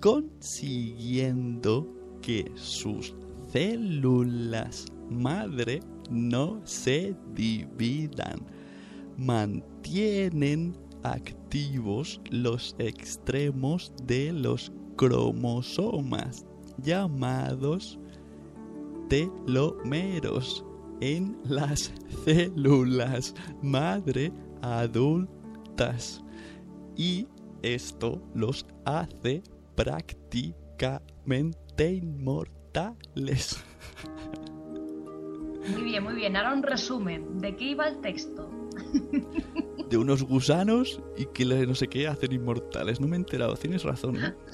consiguiendo 0.00 1.86
que 2.22 2.50
sus 2.54 3.14
células 3.52 4.86
madre 5.10 5.80
no 6.10 6.62
se 6.64 7.14
dividan. 7.34 8.40
Mantienen 9.18 10.87
activos 11.02 12.20
los 12.30 12.74
extremos 12.78 13.92
de 14.04 14.32
los 14.32 14.72
cromosomas 14.96 16.46
llamados 16.82 17.98
telómeros 19.08 20.64
en 21.00 21.38
las 21.44 21.92
células 22.24 23.34
madre 23.62 24.32
adultas 24.62 26.24
y 26.96 27.26
esto 27.62 28.20
los 28.34 28.66
hace 28.84 29.42
prácticamente 29.74 31.92
inmortales. 31.92 33.64
Muy 35.72 35.82
bien, 35.82 36.02
muy 36.02 36.14
bien. 36.14 36.34
Ahora 36.36 36.54
un 36.54 36.62
resumen. 36.62 37.40
¿De 37.40 37.54
qué 37.56 37.70
iba 37.70 37.88
el 37.88 38.00
texto? 38.00 38.48
De 39.88 39.96
unos 39.96 40.22
gusanos 40.22 41.00
y 41.16 41.26
que 41.26 41.44
le- 41.44 41.66
no 41.66 41.74
sé 41.74 41.88
qué 41.88 42.06
hacen 42.08 42.32
inmortales. 42.32 43.00
No 43.00 43.06
me 43.08 43.16
he 43.16 43.18
enterado, 43.18 43.54
tienes 43.56 43.82
razón. 43.84 44.16
¿eh? 44.16 44.34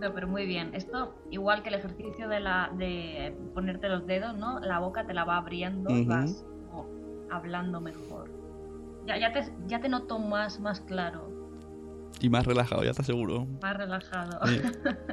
No, 0.00 0.12
pero 0.12 0.26
muy 0.26 0.46
bien. 0.46 0.74
Esto, 0.74 1.14
igual 1.30 1.62
que 1.62 1.68
el 1.68 1.76
ejercicio 1.76 2.28
de, 2.28 2.40
la, 2.40 2.72
de 2.76 3.36
ponerte 3.54 3.88
los 3.88 4.04
dedos, 4.04 4.36
¿no? 4.36 4.58
La 4.58 4.80
boca 4.80 5.06
te 5.06 5.14
la 5.14 5.24
va 5.24 5.36
abriendo 5.36 5.96
y 5.96 6.04
vas 6.04 6.44
como 6.70 6.88
hablando 7.30 7.80
mejor. 7.80 8.28
Ya, 9.06 9.16
ya, 9.16 9.32
te, 9.32 9.52
ya 9.68 9.80
te 9.80 9.88
noto 9.88 10.18
más, 10.18 10.58
más 10.58 10.80
claro, 10.80 11.28
Y 12.20 12.28
más 12.30 12.44
relajado, 12.46 12.82
ya 12.82 12.92
te 12.92 13.02
aseguro. 13.02 13.46
más 13.62 13.76
relajado. 13.76 14.44
Sí. 14.48 14.60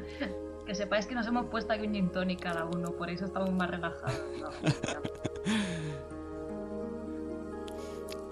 que 0.66 0.74
sepáis 0.74 1.06
que 1.06 1.14
nos 1.14 1.28
hemos 1.28 1.46
puesto 1.52 1.72
aquí 1.72 1.86
un 1.86 1.94
gin 1.94 2.10
tonic 2.12 2.42
cada 2.42 2.66
uno, 2.66 2.92
por 2.94 3.12
eso 3.12 3.26
estamos 3.26 3.52
más 3.54 3.70
relajados. 3.70 4.20
¿no? 4.42 4.50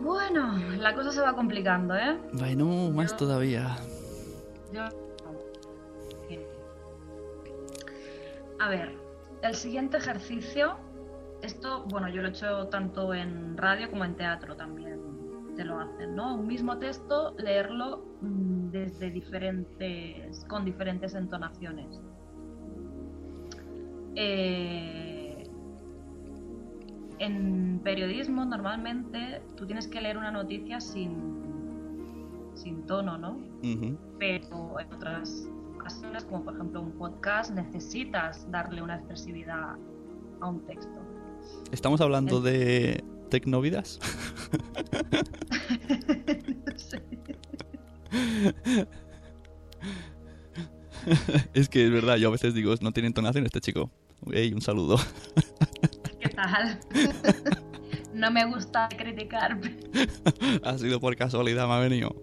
bueno, 0.07 0.57
la 0.79 0.93
cosa 0.95 1.11
se 1.11 1.21
va 1.21 1.33
complicando, 1.35 1.95
¿eh? 1.95 2.17
Bueno, 2.33 2.89
más 2.91 3.11
Yo- 3.11 3.17
todavía. 3.17 3.75
Yo... 4.71 4.83
A 8.59 8.69
ver, 8.69 8.91
el 9.43 9.53
siguiente 9.53 9.97
ejercicio, 9.97 10.77
esto, 11.43 11.85
bueno, 11.89 12.09
yo 12.09 12.21
lo 12.23 12.29
he 12.29 12.31
hecho 12.31 12.67
tanto 12.69 13.13
en 13.13 13.55
radio 13.55 13.89
como 13.91 14.03
en 14.03 14.15
teatro 14.15 14.55
también, 14.55 14.99
te 15.55 15.63
lo 15.63 15.79
hacen, 15.79 16.15
¿no? 16.15 16.35
Un 16.35 16.47
mismo 16.47 16.77
texto, 16.79 17.35
leerlo 17.37 18.03
mm, 18.21 18.71
desde 18.71 19.11
diferentes, 19.11 20.43
con 20.47 20.65
diferentes 20.65 21.13
entonaciones. 21.13 22.01
Eh, 24.15 25.16
en 27.19 27.79
periodismo 27.83 28.45
normalmente 28.45 29.41
tú 29.55 29.65
tienes 29.65 29.87
que 29.87 30.01
leer 30.01 30.17
una 30.17 30.31
noticia 30.31 30.79
sin, 30.79 31.15
sin 32.55 32.85
tono, 32.85 33.17
¿no? 33.17 33.39
Pero 34.19 34.79
en 34.79 34.93
otras 34.93 35.47
ocasiones, 35.75 36.23
como 36.25 36.43
por 36.43 36.55
ejemplo 36.55 36.81
un 36.81 36.91
podcast, 36.91 37.51
necesitas 37.51 38.49
darle 38.51 38.81
una 38.81 38.95
expresividad 38.95 39.75
a 40.41 40.47
un 40.47 40.65
texto. 40.65 40.93
¿Estamos 41.71 42.01
hablando 42.01 42.41
de 42.41 43.03
Tecnovidas? 43.29 43.99
No 46.65 46.77
sé. 46.77 47.01
es 51.53 51.69
que 51.69 51.85
es 51.85 51.91
verdad, 51.91 52.17
yo 52.17 52.27
a 52.29 52.31
veces 52.31 52.53
digo, 52.53 52.73
no 52.81 52.91
tiene 52.91 53.07
entonación 53.07 53.45
este 53.45 53.61
chico. 53.61 53.89
Ey, 54.31 54.53
un 54.53 54.61
saludo. 54.61 54.97
No 58.13 58.31
me 58.31 58.45
gusta 58.45 58.87
criticar. 58.89 59.59
ha 60.63 60.77
sido 60.77 60.99
por 60.99 61.15
casualidad, 61.15 61.67
me 61.67 61.73
ha 61.75 61.79
venido. 61.79 62.15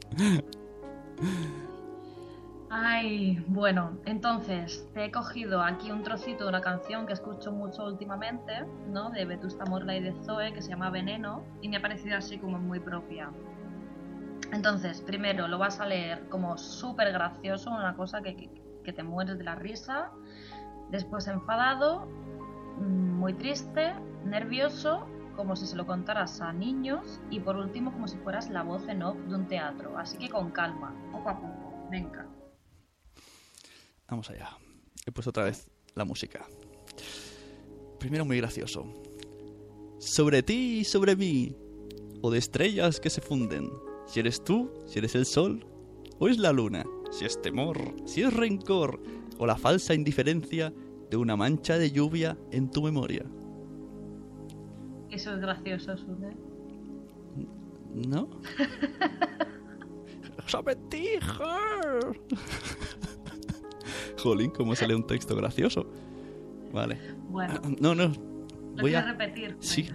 Ay, 2.71 3.43
bueno, 3.47 3.99
entonces 4.05 4.85
te 4.95 5.05
he 5.05 5.11
cogido 5.13 5.63
aquí 5.63 5.93
un 5.93 6.03
trocito 6.03 6.45
de 6.45 6.49
una 6.51 6.61
canción 6.61 7.07
que 7.07 7.13
escucho 7.13 7.53
mucho 7.53 7.85
últimamente, 7.85 8.65
¿no? 8.89 9.11
De 9.11 9.25
Vetusta 9.25 9.65
Morla 9.67 9.95
y 9.97 10.03
de 10.03 10.13
Zoe, 10.25 10.53
que 10.53 10.61
se 10.63 10.71
llama 10.71 10.91
Veneno, 10.91 11.45
y 11.63 11.69
me 11.69 11.77
ha 11.77 11.83
parecido 11.83 12.17
así 12.17 12.39
como 12.39 12.59
muy 12.59 12.81
propia. 12.81 13.31
Entonces, 14.53 15.01
primero 15.03 15.47
lo 15.47 15.59
vas 15.59 15.79
a 15.79 15.87
leer 15.87 16.29
como 16.29 16.59
súper 16.59 17.13
gracioso, 17.13 17.71
una 17.71 17.95
cosa 17.95 18.21
que, 18.23 18.35
que- 18.37 18.51
que 18.83 18.93
te 18.93 19.03
mueres 19.05 19.39
de 19.39 19.45
la 19.45 19.55
risa. 19.55 20.11
Después 20.91 21.27
enfadado, 21.29 22.09
muy 22.79 23.35
triste, 23.35 23.95
nervioso, 24.25 25.07
como 25.37 25.57
si 25.57 25.67
se 25.67 25.77
lo 25.77 25.87
contaras 25.87 26.41
a 26.41 26.53
niños. 26.53 27.21
Y 27.31 27.41
por 27.41 27.57
último, 27.57 27.93
como 27.93 28.09
si 28.09 28.17
fueras 28.19 28.51
la 28.51 28.63
voz 28.63 28.89
en 28.89 29.03
off 29.03 29.17
de 29.29 29.35
un 29.35 29.47
teatro. 29.47 29.97
Así 29.99 30.19
que 30.19 30.29
con 30.29 30.51
calma, 30.51 30.95
poco 31.13 31.29
a 31.29 31.41
poco. 31.41 31.89
Venga. 31.91 32.27
Vamos 34.09 34.31
allá. 34.31 34.51
He 35.07 35.13
puesto 35.13 35.31
otra 35.31 35.45
vez 35.45 35.71
la 35.95 36.05
música. 36.05 36.47
Primero 37.99 38.25
muy 38.25 38.37
gracioso. 38.39 38.87
Sobre 39.99 40.43
ti 40.43 40.81
y 40.81 40.85
sobre 40.85 41.17
mí. 41.17 41.57
O 42.23 42.31
de 42.31 42.39
estrellas 42.39 43.01
que 43.01 43.11
se 43.11 43.21
funden. 43.21 43.71
Si 44.07 44.21
eres 44.21 44.43
tú, 44.43 44.71
si 44.87 44.99
eres 44.99 45.15
el 45.15 45.27
sol. 45.27 45.67
O 46.19 46.29
es 46.29 46.39
la 46.39 46.53
luna. 46.53 46.85
Si 47.11 47.25
es 47.25 47.41
temor, 47.41 47.95
si 48.07 48.23
es 48.23 48.33
rencor. 48.33 49.01
O 49.39 49.47
la 49.47 49.57
falsa 49.57 49.95
indiferencia 49.95 50.73
de 51.15 51.19
una 51.19 51.37
mancha 51.37 51.79
de 51.79 51.93
lluvia 51.93 52.37
en 52.51 52.69
tu 52.69 52.83
memoria. 52.83 53.25
Eso 55.11 55.33
es 55.33 55.41
gracioso, 55.41 55.97
Sune. 55.97 56.37
¿No? 57.95 58.29
Jolín, 64.19 64.51
¿cómo 64.51 64.75
sale 64.75 64.97
un 64.97 65.07
texto 65.07 65.37
gracioso? 65.37 65.87
Vale. 66.73 66.99
Bueno, 67.31 67.61
No, 67.81 67.95
no. 67.95 68.09
¿lo 68.75 68.83
Voy 68.83 68.95
a... 68.95 69.03
repetir? 69.03 69.57
Sí. 69.61 69.89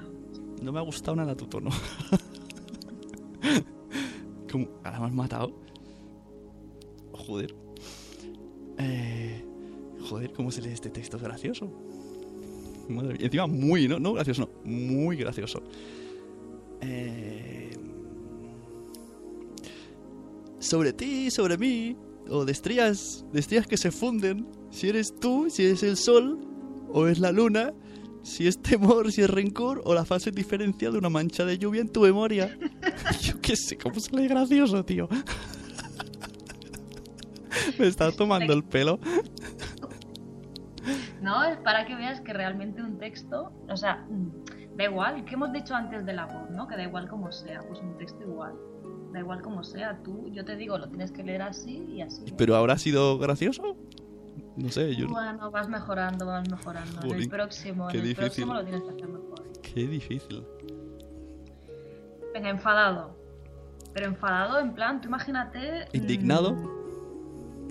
No 0.61 0.71
me 0.71 0.79
ha 0.79 0.83
gustado 0.83 1.17
nada 1.17 1.35
tu 1.35 1.47
tono. 1.47 1.69
¿Cómo? 4.49 4.69
Ahora 4.85 4.99
me 5.01 5.05
has 5.07 5.13
matado. 5.13 5.51
Joder. 7.11 7.53
Joder, 10.09 10.33
¿cómo 10.33 10.49
se 10.51 10.61
lee 10.61 10.69
este 10.69 10.89
texto? 10.89 11.17
Es 11.17 11.23
gracioso. 11.23 11.71
Madre 12.87 13.13
mía. 13.13 13.25
Encima 13.25 13.45
muy, 13.47 13.87
¿no? 13.87 13.99
No 13.99 14.13
gracioso, 14.13 14.41
no. 14.41 14.49
Muy 14.69 15.17
gracioso. 15.17 15.61
Eh, 16.81 17.71
sobre 20.59 20.93
ti, 20.93 21.29
sobre 21.29 21.57
mí. 21.57 21.95
O 22.27 22.43
de 22.45 22.51
estrellas, 22.51 23.23
de 23.31 23.39
estrellas 23.39 23.67
que 23.67 23.77
se 23.77 23.91
funden. 23.91 24.47
Si 24.71 24.89
eres 24.89 25.13
tú, 25.19 25.47
si 25.49 25.65
eres 25.65 25.83
el 25.83 25.95
sol, 25.95 26.39
o 26.91 27.07
es 27.07 27.19
la 27.19 27.31
luna, 27.31 27.73
si 28.23 28.47
es 28.47 28.61
temor, 28.61 29.11
si 29.11 29.21
es 29.21 29.29
rencor, 29.29 29.81
o 29.85 29.93
la 29.93 30.05
falsa 30.05 30.29
indiferencia 30.29 30.89
de 30.91 30.97
una 30.97 31.09
mancha 31.09 31.45
de 31.45 31.57
lluvia 31.57 31.81
en 31.81 31.89
tu 31.89 32.01
memoria. 32.01 32.57
Yo 33.21 33.39
qué 33.41 33.55
sé, 33.55 33.77
¿cómo 33.77 33.99
sale 33.99 34.27
gracioso, 34.27 34.83
tío? 34.83 35.07
Me 37.79 37.87
está 37.87 38.11
tomando 38.11 38.53
el 38.53 38.63
pelo. 38.63 38.99
No, 41.29 41.43
es 41.43 41.57
para 41.57 41.85
que 41.85 41.95
veas 41.95 42.21
que 42.21 42.33
realmente 42.33 42.81
un 42.81 42.97
texto, 42.97 43.51
o 43.69 43.77
sea, 43.77 44.03
mm, 44.09 44.75
da 44.75 44.85
igual, 44.85 45.23
que 45.25 45.35
hemos 45.35 45.53
dicho 45.53 45.75
antes 45.75 46.03
de 46.03 46.13
la 46.13 46.25
voz, 46.25 46.49
¿no? 46.49 46.67
Que 46.67 46.75
da 46.75 46.81
igual 46.81 47.07
como 47.07 47.31
sea, 47.31 47.61
pues 47.67 47.79
un 47.81 47.95
texto 47.99 48.23
igual. 48.23 48.55
Da 49.13 49.19
igual 49.19 49.39
como 49.43 49.63
sea, 49.63 49.99
tú, 50.03 50.27
yo 50.31 50.43
te 50.43 50.55
digo, 50.55 50.79
lo 50.79 50.89
tienes 50.89 51.11
que 51.11 51.21
leer 51.23 51.43
así 51.43 51.85
y 51.87 52.01
así. 52.01 52.23
¿eh? 52.25 52.33
¿Pero 52.35 52.55
habrá 52.55 52.79
sido 52.79 53.19
gracioso? 53.19 53.77
No 54.55 54.69
sé, 54.69 54.95
yo... 54.95 55.07
Bueno, 55.07 55.51
vas 55.51 55.69
mejorando, 55.69 56.25
vas 56.25 56.49
mejorando. 56.49 56.99
en 57.03 57.13
el 57.21 57.29
próximo, 57.29 57.87
qué 57.89 57.99
en 57.99 58.03
el 58.03 58.09
difícil. 58.09 58.25
próximo 58.25 58.53
lo 58.55 58.63
tienes 58.63 58.81
que 58.81 58.89
hacer 58.89 59.07
mejor. 59.07 59.43
Qué 59.61 59.87
difícil. 59.87 60.47
Venga, 62.33 62.49
enfadado. 62.49 63.15
Pero 63.93 64.07
enfadado 64.07 64.59
en 64.59 64.73
plan, 64.73 64.99
tú 64.99 65.09
imagínate... 65.09 65.85
¿Indignado? 65.93 66.53
mm, 66.53 66.78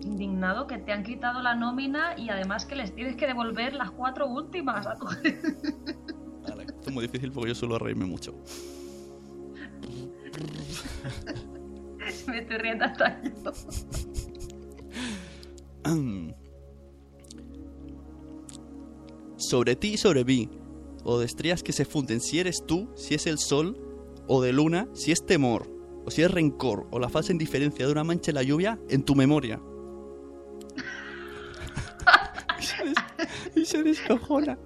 indignado 0.03 0.67
que 0.67 0.79
te 0.79 0.93
han 0.93 1.03
quitado 1.03 1.43
la 1.43 1.55
nómina 1.55 2.19
y 2.19 2.29
además 2.29 2.67
que 2.67 2.77
les 2.77 2.95
tienes 2.95 3.17
que 3.17 3.27
devolver 3.27 3.75
las 3.75 3.91
cuatro 3.91 4.27
últimas 4.27 4.87
a 4.87 4.97
tu 4.97 5.07
Vale, 6.49 6.65
esto 6.65 6.81
es 6.87 6.93
muy 6.93 7.07
difícil 7.07 7.33
porque 7.33 7.51
yo 7.51 7.55
suelo 7.55 7.79
reírme 7.79 8.07
mucho. 8.07 8.33
Me 12.27 12.39
estoy 12.39 12.59
riendo 12.59 12.85
hasta 12.85 13.23
yo. 13.23 13.31
sobre 19.39 19.77
ti 19.77 19.95
y 19.95 19.97
sobre 19.97 20.25
mí, 20.25 20.51
o 21.05 21.19
de 21.19 21.27
estrellas 21.27 21.63
que 21.63 21.73
se 21.73 21.85
funden, 21.85 22.21
si 22.21 22.39
eres 22.39 22.65
tú, 22.67 22.91
si 22.97 23.15
es 23.15 23.27
el 23.27 23.39
sol, 23.39 23.79
o 24.27 24.43
de 24.43 24.53
luna, 24.53 24.89
si 24.93 25.13
es 25.13 25.25
temor, 25.25 25.71
o 26.05 26.11
si 26.11 26.23
es 26.23 26.31
rencor, 26.31 26.87
o 26.91 26.99
la 26.99 27.09
falsa 27.09 27.33
indiferencia 27.33 27.87
de 27.87 27.93
una 27.93 28.05
mancha 28.05 28.31
en 28.31 28.35
la 28.35 28.43
lluvia 28.43 28.79
en 28.91 29.05
tu 29.05 29.15
memoria. 29.15 29.61
Se 33.69 33.83
descojona. 33.83 34.59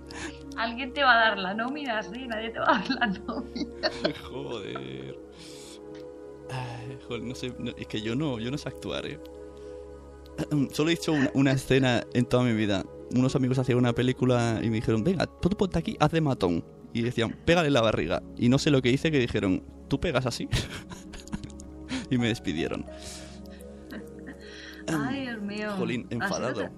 Alguien 0.57 0.93
te 0.93 1.03
va 1.03 1.13
a 1.13 1.29
dar 1.29 1.39
la 1.39 1.55
nómina, 1.55 2.03
sí, 2.03 2.27
nadie 2.27 2.51
te 2.51 2.59
va 2.61 2.77
a 2.77 2.79
dar 2.79 2.91
la 2.91 3.07
nómina. 3.07 3.91
Joder. 4.31 5.19
Ay, 6.51 6.99
joder, 7.09 7.23
no 7.23 7.35
sé, 7.35 7.55
no- 7.59 7.73
es 7.77 7.87
que 7.87 8.03
yo 8.03 8.15
no, 8.15 8.39
yo 8.39 8.51
no 8.51 8.59
sé 8.59 8.69
actuar, 8.69 9.07
eh. 9.07 9.19
Solo 10.73 10.91
he 10.91 10.93
hecho 10.95 11.13
una, 11.13 11.31
una 11.35 11.53
escena 11.53 12.05
en 12.13 12.27
toda 12.27 12.43
mi 12.45 12.53
vida. 12.53 12.85
Unos 13.15 13.35
amigos 13.37 13.59
hacían 13.59 13.79
una 13.79 13.93
película 13.95 14.61
y 14.63 14.69
me 14.69 14.77
dijeron, 14.77 15.03
venga, 15.05 15.27
tú 15.27 15.49
ponte 15.51 15.79
aquí, 15.79 15.97
haz 16.01 16.11
de 16.13 16.21
matón. 16.21 16.65
Y 16.93 17.03
decían, 17.03 17.39
pégale 17.47 17.71
la 17.71 17.81
barriga. 17.81 18.23
Y 18.37 18.49
no 18.51 18.59
sé 18.59 18.71
lo 18.71 18.83
que 18.83 18.91
hice, 18.91 19.11
que 19.11 19.19
dijeron, 19.19 19.63
¿tú 19.89 19.99
pegas 19.99 20.27
así? 20.27 20.49
y 22.11 22.19
me 22.19 22.29
despidieron. 22.29 22.85
Ay, 24.89 25.23
Dios 25.23 25.41
mío. 25.41 25.71
Jolín, 25.79 26.07
enfadado. 26.11 26.69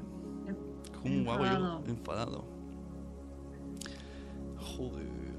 ¿Cómo 1.04 1.32
hago 1.32 1.44
Enfadado. 1.44 1.84
yo? 1.84 1.90
Enfadado. 1.92 2.44
Joder. 4.56 5.34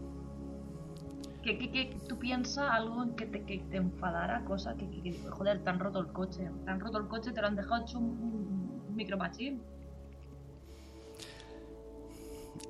¿Qué, 1.43 1.57
qué, 1.59 1.71
qué- 1.71 1.97
tú 2.07 2.17
piensas 2.17 2.69
algo 2.71 3.03
en 3.03 3.15
que 3.15 3.25
te, 3.25 3.43
que 3.43 3.59
te 3.69 3.77
enfadara, 3.77 4.43
cosa 4.45 4.75
que, 4.75 4.89
que- 4.89 5.01
que- 5.03 5.19
joder, 5.29 5.63
te 5.63 5.69
han 5.69 5.79
roto 5.79 5.99
el 5.99 6.07
coche. 6.07 6.49
Te 6.63 6.71
han 6.71 6.79
roto 6.79 6.97
el 6.97 7.07
coche, 7.07 7.31
te 7.31 7.41
lo 7.41 7.47
han 7.47 7.55
dejado 7.55 7.81
hecho 7.83 7.99
un, 7.99 8.05
un- 8.87 8.95
micromachín. 8.95 9.61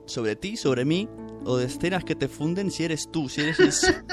sobre 0.08 0.36
ti, 0.36 0.56
sobre 0.58 0.86
mí, 0.86 1.08
o 1.46 1.58
de 1.58 1.66
escenas 1.66 2.04
que 2.04 2.16
te 2.16 2.28
funden 2.28 2.70
si 2.72 2.84
eres 2.84 3.12
tú, 3.12 3.28
si 3.30 3.42
eres 3.42 3.60
el... 3.60 3.72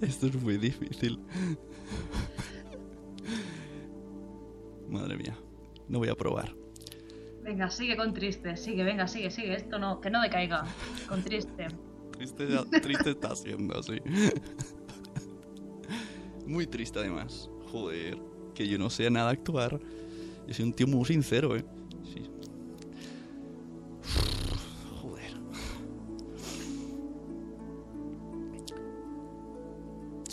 Esto 0.00 0.26
es 0.26 0.40
muy 0.42 0.56
difícil. 0.58 1.18
Madre 4.88 5.16
mía, 5.16 5.38
no 5.88 5.98
voy 5.98 6.08
a 6.08 6.14
probar. 6.14 6.54
Venga, 7.42 7.70
sigue 7.70 7.96
con 7.96 8.12
triste, 8.12 8.56
sigue, 8.56 8.84
venga, 8.84 9.06
sigue, 9.06 9.30
sigue. 9.30 9.54
Esto 9.54 9.78
no, 9.78 10.00
que 10.00 10.10
no 10.10 10.20
decaiga. 10.20 10.64
Con 11.08 11.22
triste. 11.22 11.68
Triste, 12.12 12.46
triste 12.82 13.10
está 13.10 13.34
siendo, 13.36 13.82
sí. 13.82 13.98
Muy 16.46 16.66
triste 16.66 16.98
además. 16.98 17.50
Joder, 17.70 18.18
que 18.54 18.66
yo 18.66 18.78
no 18.78 18.90
sé 18.90 19.10
nada 19.10 19.30
actuar. 19.30 19.78
Yo 20.46 20.54
soy 20.54 20.64
un 20.64 20.72
tío 20.72 20.86
muy 20.86 21.04
sincero, 21.04 21.56
eh. 21.56 21.64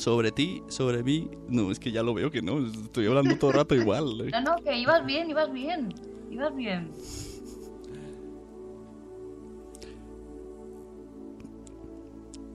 Sobre 0.05 0.31
ti, 0.31 0.61
sobre 0.67 1.01
mí. 1.01 1.31
No, 1.49 1.71
es 1.71 1.79
que 1.79 1.91
ya 1.91 2.03
lo 2.03 2.13
veo 2.13 2.29
que 2.29 2.39
no. 2.39 2.63
Estoy 2.63 3.07
hablando 3.07 3.39
todo 3.39 3.49
el 3.49 3.57
rato 3.57 3.73
igual. 3.73 4.05
No, 4.31 4.39
no, 4.39 4.63
que 4.63 4.77
ibas 4.77 5.03
bien, 5.03 5.31
ibas 5.31 5.51
bien. 5.51 5.95
Ibas 6.29 6.55
bien. 6.55 6.91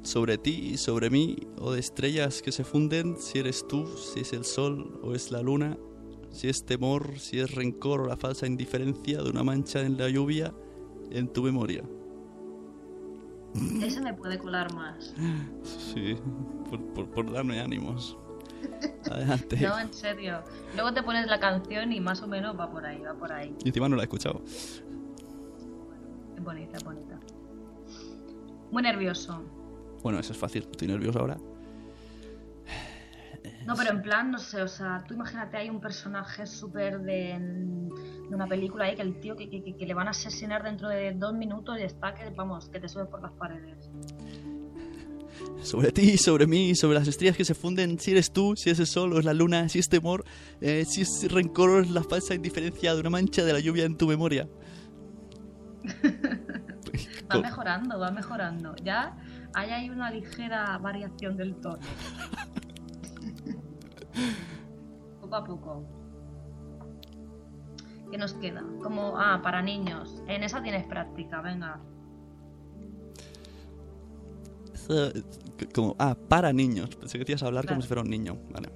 Sobre 0.05 0.39
ti, 0.39 0.77
sobre 0.77 1.11
mí, 1.11 1.39
o 1.59 1.73
de 1.73 1.81
estrellas 1.81 2.41
que 2.41 2.53
se 2.53 2.63
funden, 2.63 3.17
si 3.17 3.41
eres 3.41 3.67
tú, 3.67 3.85
si 3.97 4.21
es 4.21 4.33
el 4.33 4.45
sol 4.45 5.01
o 5.03 5.17
es 5.17 5.33
la 5.33 5.43
luna, 5.43 5.77
si 6.31 6.49
es 6.49 6.65
temor, 6.65 7.19
si 7.19 7.41
es 7.41 7.53
rencor 7.53 8.03
o 8.03 8.07
la 8.07 8.17
falsa 8.17 8.47
indiferencia 8.47 9.25
de 9.25 9.29
una 9.29 9.43
mancha 9.43 9.81
en 9.81 9.99
la 9.99 10.09
lluvia 10.09 10.55
en 11.11 11.27
tu 11.27 11.43
memoria. 11.43 11.83
Ese 13.83 14.01
me 14.01 14.15
puede 14.15 14.39
colar 14.39 14.73
más. 14.75 15.15
Sí, 15.63 16.17
por, 16.69 16.85
por, 16.93 17.11
por 17.11 17.33
darme 17.33 17.61
ánimos. 17.61 18.17
Adelante. 19.11 19.57
No, 19.61 19.79
en 19.79 19.93
serio. 19.93 20.43
Luego 20.75 20.93
te 20.93 21.03
pones 21.03 21.27
la 21.27 21.41
canción 21.41 21.93
y 21.93 22.01
más 22.01 22.23
o 22.23 22.29
menos 22.29 22.59
va 22.59 22.71
por 22.71 22.85
ahí, 22.85 23.01
va 23.01 23.15
por 23.15 23.33
ahí. 23.33 23.57
Y 23.65 23.69
encima 23.69 23.89
no 23.89 23.97
la 23.97 24.03
he 24.03 24.05
escuchado. 24.05 24.43
Es 24.45 24.83
bonita, 26.43 26.77
es 26.77 26.85
bonita. 26.85 27.19
Muy 28.71 28.83
nervioso. 28.83 29.43
Bueno, 30.03 30.19
eso 30.19 30.33
es 30.33 30.39
fácil. 30.39 30.67
Estoy 30.71 30.89
nervioso 30.89 31.19
ahora. 31.19 31.37
No, 33.67 33.75
pero 33.77 33.91
en 33.91 34.03
plan, 34.03 34.31
no 34.31 34.39
sé, 34.39 34.63
o 34.63 34.69
sea, 34.69 35.05
tú 35.07 35.15
imagínate, 35.15 35.57
hay 35.57 35.71
un 35.71 35.81
personaje 35.81 36.47
súper 36.47 37.01
de, 37.01 37.39
de 38.31 38.37
una 38.37 38.47
película 38.47 38.87
ahí 38.87 38.97
que 38.97 39.03
el 39.03 39.21
tío 39.21 39.37
que, 39.37 39.51
que- 39.51 39.77
que 39.77 39.87
le 39.87 39.93
van 39.93 40.07
a 40.07 40.11
asesinar 40.11 40.63
dentro 40.63 40.89
de 40.89 41.13
dos 41.13 41.35
minutos 41.35 41.79
y 41.79 41.83
está 41.83 42.15
que, 42.15 42.31
vamos, 42.31 42.69
que 42.71 42.81
te 42.81 42.89
sube 42.89 43.05
por 43.07 43.21
las 43.21 43.33
paredes. 43.33 43.91
Sobre 45.63 45.93
ti, 45.93 46.17
sobre 46.17 46.47
mí, 46.47 46.75
sobre 46.75 46.99
las 46.99 47.09
estrellas 47.09 47.37
que 47.37 47.45
se 47.45 47.55
funden, 47.55 47.99
si 47.99 48.13
eres 48.13 48.33
tú, 48.33 48.55
si 48.57 48.71
es 48.71 48.79
el 48.79 48.87
sol 48.87 49.13
o 49.13 49.19
es 49.19 49.25
la 49.25 49.35
luna, 49.35 49.69
si 49.69 49.79
es 49.79 49.89
temor, 49.89 50.25
eh, 50.61 50.85
si 50.87 51.03
es 51.03 51.31
rencor 51.31 51.71
o 51.71 51.81
es 51.81 51.91
la 51.91 52.03
falsa 52.03 52.35
indiferencia 52.35 52.95
de 52.95 53.01
una 53.01 53.11
mancha 53.11 53.45
de 53.45 53.53
la 53.53 53.61
lluvia 53.61 53.85
en 53.85 53.97
tu 53.97 54.07
memoria. 54.07 54.49
Va 57.33 57.41
mejorando, 57.41 57.99
va 57.99 58.11
mejorando. 58.11 58.75
Ya 58.83 59.17
hay 59.55 59.71
ahí 59.71 59.91
una 59.91 60.11
ligera 60.11 60.77
variación 60.79 61.37
del 61.37 61.55
tono. 61.57 61.79
poco 65.21 65.37
a 65.37 65.45
poco. 65.45 66.00
¿Qué 68.11 68.19
nos 68.19 68.35
queda? 68.35 68.65
Como, 68.83 69.17
ah, 69.17 69.41
para 69.43 69.63
niños. 69.63 70.23
En 70.27 70.43
esa 70.43 70.63
tienes 70.63 70.85
práctica, 70.87 71.41
venga. 71.41 71.81
Como, 75.73 75.95
ah, 75.99 76.17
para 76.29 76.53
niños. 76.53 76.97
Pensé 76.97 77.19
que 77.19 77.25
te 77.25 77.33
ibas 77.33 77.43
a 77.45 77.47
hablar 77.47 77.67
como 77.67 77.81
si 77.81 77.87
fuera 77.87 78.03
un 78.03 78.11
niño. 78.11 78.37
Vale. 78.51 78.71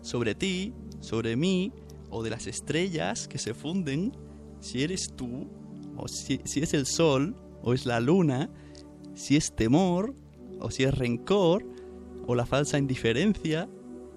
Sobre 0.00 0.34
ti, 0.34 0.72
sobre 1.00 1.36
mí, 1.36 1.72
o 2.10 2.22
de 2.22 2.30
las 2.30 2.46
estrellas 2.46 3.28
que 3.28 3.38
se 3.38 3.52
funden, 3.52 4.12
si 4.60 4.82
eres 4.82 5.12
tú, 5.14 5.48
o 5.96 6.08
si, 6.08 6.40
si 6.44 6.60
es 6.60 6.72
el 6.72 6.86
sol, 6.86 7.36
o 7.62 7.74
es 7.74 7.84
la 7.84 8.00
luna, 8.00 8.48
si 9.14 9.36
es 9.36 9.54
temor, 9.54 10.14
o 10.60 10.70
si 10.70 10.84
es 10.84 10.94
rencor, 10.94 11.66
o 12.26 12.34
la 12.34 12.46
falsa 12.46 12.78
indiferencia 12.78 13.68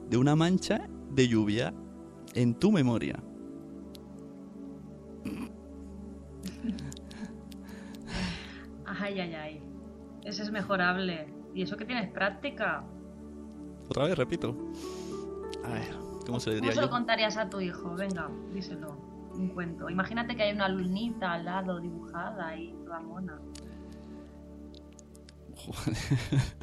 de 0.10 0.18
una 0.18 0.36
mancha 0.36 0.88
de 1.12 1.28
lluvia 1.28 1.74
en 2.34 2.56
tu 2.56 2.72
memoria. 2.72 3.22
Ay, 9.10 9.19
ay, 9.22 9.34
ay. 9.34 9.62
Ese 10.24 10.43
es 10.43 10.52
mejorable. 10.52 11.34
¿Y 11.56 11.63
eso 11.63 11.76
que 11.78 11.86
tienes 11.86 12.12
práctica? 12.12 12.84
Otra 13.88 14.06
vez, 14.06 14.15
repito. 14.15 14.56
A 15.65 15.69
ver, 15.74 15.95
¿cómo 16.28 16.39
se 16.39 16.52
le 16.52 16.58
¿Cómo 16.58 16.67
diría 16.67 16.72
se 16.74 16.82
lo 16.82 16.86
yo? 16.86 16.91
contarías 16.91 17.36
a 17.38 17.50
tu 17.50 17.60
hijo? 17.60 17.95
Venga, 17.95 18.30
díselo. 18.54 18.95
Un 19.34 19.48
cuento. 19.50 19.89
Imagínate 19.89 20.36
que 20.36 20.43
hay 20.43 20.54
una 20.54 20.69
lunita 20.69 21.34
al 21.34 21.45
lado 21.45 21.80
dibujada 21.80 22.56
y 22.56 22.72
toda 22.86 23.00
mona. 23.00 23.41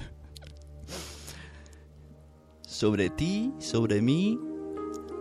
sobre 2.63 3.11
ti, 3.11 3.53
sobre 3.59 4.01
mí, 4.01 4.39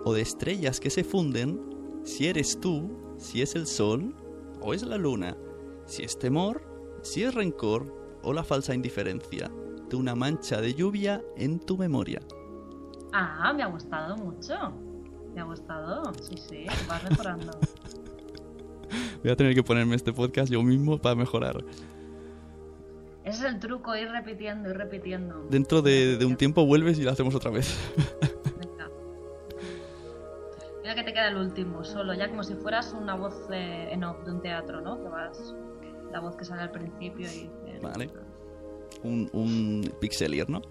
o 0.03 0.13
de 0.13 0.21
estrellas 0.21 0.79
que 0.79 0.91
se 0.91 1.03
funden, 1.03 1.59
si 2.03 2.27
eres 2.27 2.59
tú, 2.59 3.15
si 3.17 3.41
es 3.41 3.55
el 3.55 3.65
sol 3.65 4.15
o 4.61 4.75
es 4.75 4.83
la 4.83 4.97
luna, 4.97 5.35
si 5.87 6.03
es 6.03 6.19
temor, 6.19 6.74
si 7.05 7.23
es 7.23 7.33
rencor 7.33 7.85
o 8.23 8.33
la 8.33 8.43
falsa 8.43 8.73
indiferencia 8.73 9.51
de 9.89 9.95
una 9.95 10.15
mancha 10.15 10.59
de 10.59 10.73
lluvia 10.73 11.23
en 11.37 11.59
tu 11.59 11.77
memoria. 11.77 12.19
Ah, 13.13 13.53
me 13.55 13.63
ha 13.63 13.67
gustado 13.67 14.17
mucho. 14.17 14.73
Me 15.33 15.41
ha 15.41 15.43
gustado. 15.43 16.11
Sí, 16.21 16.35
sí, 16.37 16.65
vas 16.87 17.03
mejorando. 17.09 17.51
Voy 19.23 19.31
a 19.31 19.35
tener 19.35 19.53
que 19.53 19.63
ponerme 19.63 19.95
este 19.95 20.11
podcast 20.11 20.51
yo 20.51 20.61
mismo 20.63 20.97
para 20.97 21.15
mejorar. 21.15 21.63
Ese 23.23 23.47
es 23.47 23.53
el 23.53 23.59
truco, 23.59 23.95
ir 23.95 24.09
repitiendo, 24.09 24.69
ir 24.69 24.77
repitiendo. 24.77 25.47
Dentro 25.49 25.81
de, 25.81 26.17
de 26.17 26.25
un 26.25 26.35
tiempo 26.35 26.65
vuelves 26.65 26.99
y 26.99 27.03
lo 27.03 27.11
hacemos 27.11 27.33
otra 27.35 27.51
vez. 27.51 27.75
Venga. 28.59 28.89
Mira 30.81 30.95
que 30.95 31.03
te 31.03 31.13
queda 31.13 31.29
el 31.29 31.37
último, 31.37 31.83
solo, 31.83 32.13
ya 32.13 32.29
como 32.29 32.43
si 32.43 32.55
fueras 32.55 32.93
una 32.93 33.15
voz 33.15 33.47
eh, 33.51 33.89
en 33.91 34.03
off 34.03 34.23
de 34.25 34.31
un 34.31 34.41
teatro, 34.41 34.81
¿no? 34.81 35.01
Que 35.01 35.09
vas, 35.09 35.55
la 36.11 36.19
voz 36.19 36.35
que 36.35 36.45
sale 36.45 36.61
al 36.61 36.71
principio 36.71 37.27
y 37.27 37.49
dices... 37.65 37.81
Vale. 37.81 38.09
Un, 39.03 39.29
un 39.33 39.91
pixelier, 39.99 40.49
¿no? 40.49 40.61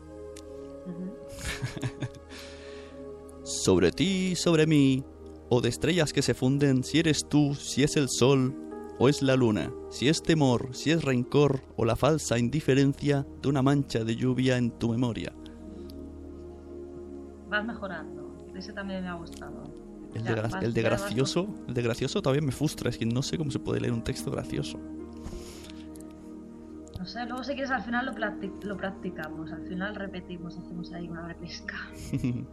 Sobre 3.44 3.92
ti, 3.92 4.35
sobre 4.37 4.66
mí, 4.66 5.05
o 5.51 5.61
de 5.61 5.68
estrellas 5.68 6.12
que 6.14 6.23
se 6.23 6.33
funden, 6.33 6.83
si 6.83 6.99
eres 6.99 7.29
tú, 7.29 7.55
si 7.55 7.83
es 7.83 7.97
el 7.97 8.09
sol 8.09 8.55
o 8.99 9.09
es 9.09 9.20
la 9.23 9.37
luna, 9.37 9.70
si 9.90 10.09
es 10.09 10.23
temor, 10.23 10.70
si 10.73 10.90
es 10.92 11.05
rencor 11.05 11.61
o 11.77 11.85
la 11.85 11.94
falsa 11.94 12.38
indiferencia 12.38 13.27
de 13.42 13.49
una 13.49 13.61
mancha 13.61 14.03
de 14.03 14.16
lluvia 14.16 14.57
en 14.57 14.70
tu 14.70 14.88
memoria. 14.88 15.35
Vas 17.51 17.66
mejorando. 17.66 18.33
Ese 18.55 18.73
también 18.73 19.03
me 19.03 19.09
ha 19.09 19.14
gustado. 19.14 19.64
El 20.14 20.23
Ya, 20.23 20.35
de, 20.37 20.66
el 20.66 20.73
de 20.73 20.83
gracioso, 20.83 21.49
el 21.68 21.75
de 21.75 21.83
gracioso 21.83 22.23
todavía 22.23 22.40
me 22.40 22.53
frustra, 22.53 22.88
es 22.88 22.97
que 22.97 23.05
no 23.05 23.23
sé 23.23 23.37
cómo 23.37 23.51
se 23.51 23.59
puede 23.59 23.81
leer 23.81 23.92
un 23.92 24.05
texto 24.05 24.31
gracioso. 24.31 24.79
No 27.05 27.11
sé, 27.11 27.27
luego 27.27 27.45
si 27.45 27.53
quieres 27.53 27.71
al 27.71 27.83
final 27.83 28.07
lo, 28.07 28.12
practi- 28.14 28.62
lo 28.62 28.79
practicamos, 28.79 29.53
al 29.53 29.62
final 29.69 29.95
repetimos, 29.95 30.57
hacemos 30.57 30.90
ahí 30.95 31.07
una 31.07 31.29
repesca. 31.29 31.77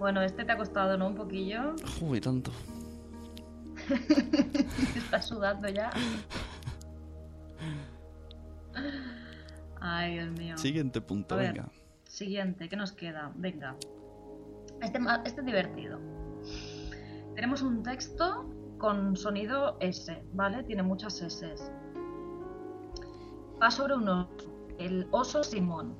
bueno, 0.00 0.20
este 0.22 0.44
te 0.44 0.50
ha 0.50 0.56
costado, 0.56 0.98
¿no? 0.98 1.06
Un 1.06 1.14
poquillo. 1.14 1.76
Uy, 2.00 2.20
tanto. 2.20 2.50
Estás 4.96 5.28
sudando 5.28 5.68
ya. 5.68 5.92
Ay, 9.80 10.14
Dios 10.14 10.30
mío. 10.36 10.58
Siguiente 10.58 11.00
punto, 11.00 11.36
ver. 11.36 11.52
venga. 11.52 11.68
Siguiente, 12.08 12.68
¿qué 12.68 12.74
nos 12.74 12.90
queda? 12.90 13.30
Venga. 13.36 13.76
Este, 14.82 14.98
este 15.26 15.40
es 15.42 15.46
divertido. 15.46 16.00
Tenemos 17.36 17.62
un 17.62 17.84
texto 17.84 18.52
con 18.78 19.14
sonido 19.16 19.76
S, 19.78 20.24
¿vale? 20.32 20.64
Tiene 20.64 20.82
muchas 20.82 21.22
S. 21.22 21.54
Va 23.62 23.70
sobre 23.70 23.94
un 23.94 24.08
oso, 24.08 24.28
el 24.78 25.08
oso 25.10 25.42
Simón. 25.42 25.96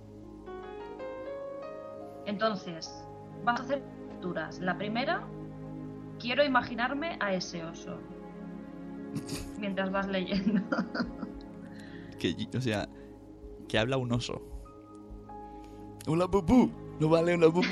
Entonces, 2.27 3.05
vas 3.45 3.61
a 3.61 3.63
hacer 3.65 3.83
lecturas. 4.09 4.61
La 4.61 4.77
primera, 4.77 5.27
quiero 6.21 6.45
imaginarme 6.45 7.17
a 7.21 7.33
ese 7.35 7.65
oso. 7.65 7.99
Mientras 9.59 9.91
vas 9.91 10.07
leyendo. 10.09 10.63
Que, 12.19 12.35
o 12.53 12.61
sea, 12.61 12.89
que 13.69 13.79
habla 13.79 13.97
un 13.97 14.11
oso. 14.11 14.43
Hola, 16.09 16.27
bubú. 16.27 16.69
No 16.99 17.09
vale 17.09 17.37
una 17.37 17.47
bubú. 17.47 17.63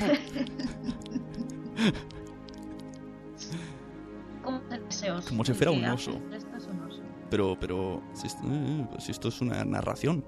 ¿Cómo 4.41 4.61
es 4.71 4.79
ese 4.89 5.11
oso? 5.11 5.27
Como 5.27 5.43
si 5.43 5.53
fuera 5.53 5.71
oso. 5.71 6.11
Un 6.15 6.33
oso. 6.33 6.86
Pero, 7.29 7.57
pero, 7.59 8.01
si 8.13 8.27
esto, 8.27 8.41
eh, 8.45 8.87
si 8.99 9.11
esto 9.11 9.27
es 9.27 9.41
una 9.41 9.63
narración. 9.65 10.23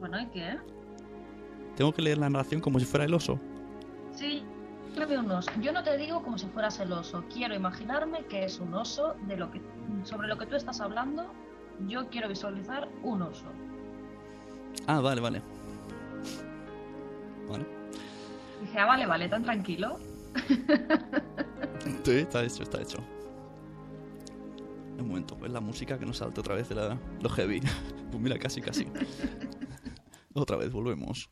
Bueno, 0.00 0.20
¿y 0.20 0.26
qué? 0.28 0.56
Tengo 1.76 1.92
que 1.92 2.02
leer 2.02 2.18
la 2.18 2.30
narración 2.30 2.60
como 2.60 2.78
si 2.78 2.86
fuera 2.86 3.04
el 3.04 3.14
oso. 3.14 3.38
Sí, 4.12 4.42
yo 4.96 5.06
veo 5.06 5.20
un 5.20 5.30
oso. 5.30 5.50
Yo 5.60 5.72
no 5.72 5.82
te 5.82 5.96
digo 5.96 6.22
como 6.22 6.38
si 6.38 6.46
fueras 6.46 6.80
el 6.80 6.92
oso. 6.92 7.24
Quiero 7.32 7.54
imaginarme 7.54 8.24
que 8.26 8.44
es 8.44 8.58
un 8.58 8.74
oso 8.74 9.14
de 9.26 9.36
lo 9.36 9.50
que 9.50 9.60
sobre 10.04 10.28
lo 10.28 10.38
que 10.38 10.46
tú 10.46 10.56
estás 10.56 10.80
hablando. 10.80 11.26
Yo 11.86 12.08
quiero 12.08 12.28
visualizar 12.28 12.88
un 13.02 13.22
oso. 13.22 13.46
Ah, 14.86 15.00
vale, 15.00 15.20
vale. 15.20 15.42
Vale. 17.48 17.66
Dije, 18.60 18.78
ah, 18.78 18.86
vale, 18.86 19.06
vale, 19.06 19.28
tan 19.28 19.42
tranquilo. 19.44 19.98
Sí, 22.04 22.12
está 22.12 22.42
hecho, 22.42 22.62
está 22.62 22.80
hecho. 22.80 22.98
Un 24.98 25.08
momento, 25.08 25.38
es 25.44 25.52
la 25.52 25.60
música 25.60 25.98
que 25.98 26.04
nos 26.04 26.18
salta 26.18 26.40
otra 26.40 26.56
vez 26.56 26.68
de 26.68 26.74
la, 26.74 27.00
lo 27.22 27.28
heavy. 27.30 27.60
Pues 28.10 28.22
mira, 28.22 28.38
casi, 28.38 28.62
casi. 28.62 28.86
otra 30.32 30.56
vez, 30.56 30.72
volvemos. 30.72 31.28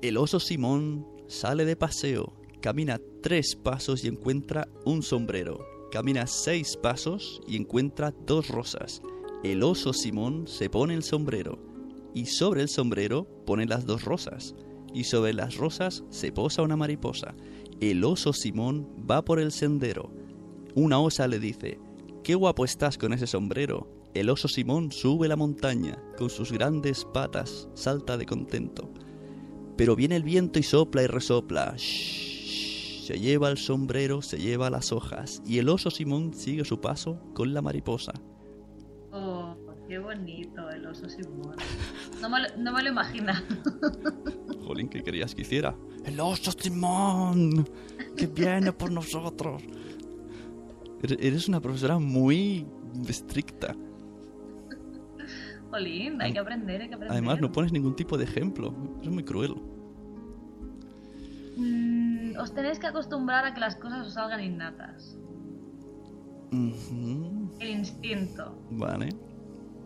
El 0.00 0.16
oso 0.16 0.40
Simón 0.40 1.06
sale 1.28 1.66
de 1.66 1.76
paseo, 1.76 2.34
camina 2.62 2.98
tres 3.22 3.54
pasos 3.54 4.04
y 4.04 4.08
encuentra 4.08 4.68
un 4.86 5.02
sombrero. 5.02 5.66
Camina 5.92 6.26
seis 6.26 6.76
pasos 6.76 7.42
y 7.46 7.56
encuentra 7.56 8.14
dos 8.26 8.48
rosas. 8.48 9.02
El 9.42 9.62
oso 9.62 9.92
Simón 9.92 10.48
se 10.48 10.70
pone 10.70 10.94
el 10.94 11.02
sombrero 11.02 11.58
y 12.14 12.26
sobre 12.26 12.62
el 12.62 12.68
sombrero 12.68 13.26
pone 13.44 13.66
las 13.66 13.84
dos 13.84 14.04
rosas 14.04 14.54
y 14.94 15.04
sobre 15.04 15.34
las 15.34 15.56
rosas 15.56 16.04
se 16.08 16.32
posa 16.32 16.62
una 16.62 16.76
mariposa. 16.76 17.34
El 17.90 18.02
oso 18.02 18.32
Simón 18.32 18.88
va 19.10 19.26
por 19.26 19.38
el 19.38 19.52
sendero. 19.52 20.10
Una 20.74 20.98
osa 21.00 21.28
le 21.28 21.38
dice, 21.38 21.78
Qué 22.22 22.34
guapo 22.34 22.64
estás 22.64 22.96
con 22.96 23.12
ese 23.12 23.26
sombrero. 23.26 23.90
El 24.14 24.30
oso 24.30 24.48
Simón 24.48 24.90
sube 24.90 25.28
la 25.28 25.36
montaña, 25.36 26.02
con 26.16 26.30
sus 26.30 26.50
grandes 26.50 27.04
patas 27.04 27.68
salta 27.74 28.16
de 28.16 28.24
contento. 28.24 28.90
Pero 29.76 29.96
viene 29.96 30.16
el 30.16 30.22
viento 30.22 30.58
y 30.58 30.62
sopla 30.62 31.02
y 31.02 31.08
resopla. 31.08 31.74
se 31.76 33.20
lleva 33.20 33.50
el 33.50 33.58
sombrero, 33.58 34.22
se 34.22 34.38
lleva 34.38 34.70
las 34.70 34.90
hojas, 34.90 35.42
y 35.44 35.58
el 35.58 35.68
oso 35.68 35.90
Simón 35.90 36.32
sigue 36.32 36.64
su 36.64 36.80
paso 36.80 37.20
con 37.34 37.52
la 37.52 37.60
mariposa. 37.60 38.14
Qué 39.88 39.98
bonito 39.98 40.68
el 40.70 40.86
oso 40.86 41.08
Simón. 41.08 41.56
No 42.20 42.30
me, 42.30 42.40
lo, 42.40 42.56
no 42.56 42.72
me 42.72 42.82
lo 42.82 42.88
imagina. 42.88 43.44
Jolín, 44.64 44.88
¿qué 44.88 45.02
querías 45.02 45.34
que 45.34 45.42
hiciera? 45.42 45.76
El 46.04 46.18
oso 46.20 46.52
Simón, 46.52 47.68
que 48.16 48.26
viene 48.26 48.72
por 48.72 48.90
nosotros. 48.90 49.62
Eres 51.02 51.48
una 51.48 51.60
profesora 51.60 51.98
muy 51.98 52.66
estricta. 53.06 53.76
Jolín, 55.70 56.22
hay 56.22 56.32
que 56.32 56.38
aprender, 56.38 56.80
hay 56.80 56.88
que 56.88 56.94
aprender. 56.94 57.12
Además, 57.12 57.40
no 57.40 57.52
pones 57.52 57.72
ningún 57.72 57.94
tipo 57.94 58.16
de 58.16 58.24
ejemplo. 58.24 58.74
Es 59.02 59.08
muy 59.08 59.22
cruel. 59.22 59.54
Mm, 61.56 62.38
os 62.38 62.54
tenéis 62.54 62.78
que 62.78 62.86
acostumbrar 62.86 63.44
a 63.44 63.52
que 63.52 63.60
las 63.60 63.76
cosas 63.76 64.06
os 64.06 64.14
salgan 64.14 64.42
innatas. 64.42 65.18
El 66.52 67.68
instinto. 67.68 68.56
Vale. 68.70 69.08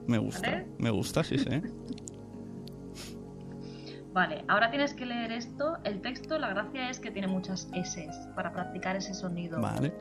Me 0.08 0.18
gusta. 0.18 0.64
Me 0.78 0.90
gusta, 0.90 1.22
sí, 1.22 1.38
sí. 1.38 1.46
Vale, 4.12 4.42
ahora 4.48 4.70
tienes 4.70 4.94
que 4.94 5.04
leer 5.06 5.30
esto. 5.30 5.76
El 5.84 6.00
texto, 6.00 6.38
la 6.38 6.48
gracia 6.48 6.90
es 6.90 6.98
que 6.98 7.10
tiene 7.10 7.28
muchas 7.28 7.68
S 7.74 8.08
para 8.34 8.52
practicar 8.52 8.96
ese 8.96 9.14
sonido. 9.14 9.60
Vale. 9.60 9.92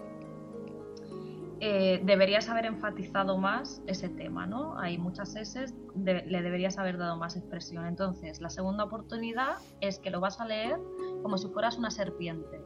Eh, 1.60 2.01
deberías 2.03 2.47
haber 2.49 2.66
enfatizado 2.66 3.38
más 3.38 3.82
ese 3.86 4.08
tema, 4.10 4.47
¿no? 4.47 4.80
Hay 4.80 4.97
muchas 4.97 5.36
S, 5.36 5.66
le 5.95 6.41
deberías 6.41 6.78
haber 6.78 6.97
dado 6.97 7.18
más 7.18 7.36
expresión. 7.36 7.86
Entonces, 7.86 8.39
la 8.39 8.49
segunda 8.49 8.86
oportunidad 8.86 9.58
es 9.82 9.99
que 9.99 10.10
lo 10.10 10.22
vas 10.22 10.39
a 10.39 10.45
leer 10.45 10.80
como 11.22 11.38
si 11.38 11.49
fueras 11.49 11.78
una 11.78 11.91
serpiente. 11.91 12.62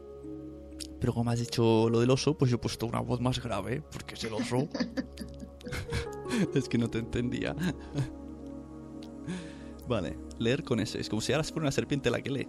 Pero 0.99 1.13
como 1.13 1.31
has 1.31 1.39
dicho 1.39 1.89
lo 1.89 1.99
del 1.99 2.11
oso, 2.11 2.37
pues 2.37 2.51
yo 2.51 2.57
he 2.57 2.59
puesto 2.59 2.85
una 2.85 2.99
voz 2.99 3.19
más 3.19 3.41
grave, 3.41 3.81
porque 3.91 4.13
es 4.13 4.23
el 4.25 4.33
oso. 4.33 4.67
es 6.55 6.69
que 6.69 6.77
no 6.77 6.89
te 6.89 6.99
entendía. 6.99 7.55
vale, 9.87 10.17
leer 10.39 10.63
con 10.63 10.79
ese. 10.79 10.99
Es 10.99 11.09
como 11.09 11.21
si 11.21 11.33
ahora 11.33 11.43
fuera 11.43 11.61
una 11.61 11.71
serpiente 11.71 12.09
la 12.09 12.21
que 12.21 12.29
lee. 12.29 12.47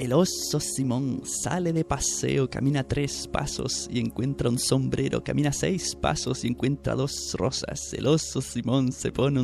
El 0.00 0.14
oso 0.14 0.58
Simón 0.60 1.20
sale 1.26 1.74
de 1.74 1.84
paseo, 1.84 2.48
camina 2.48 2.82
tres 2.82 3.28
pasos 3.28 3.86
y 3.90 4.00
encuentra 4.00 4.48
un 4.48 4.58
sombrero, 4.58 5.22
camina 5.22 5.52
seis 5.52 5.94
pasos 5.94 6.42
y 6.42 6.48
encuentra 6.48 6.94
dos 6.94 7.34
rosas. 7.36 7.92
El 7.92 8.06
oso 8.06 8.40
Simón 8.40 8.92
se 8.92 9.12
pone 9.12 9.42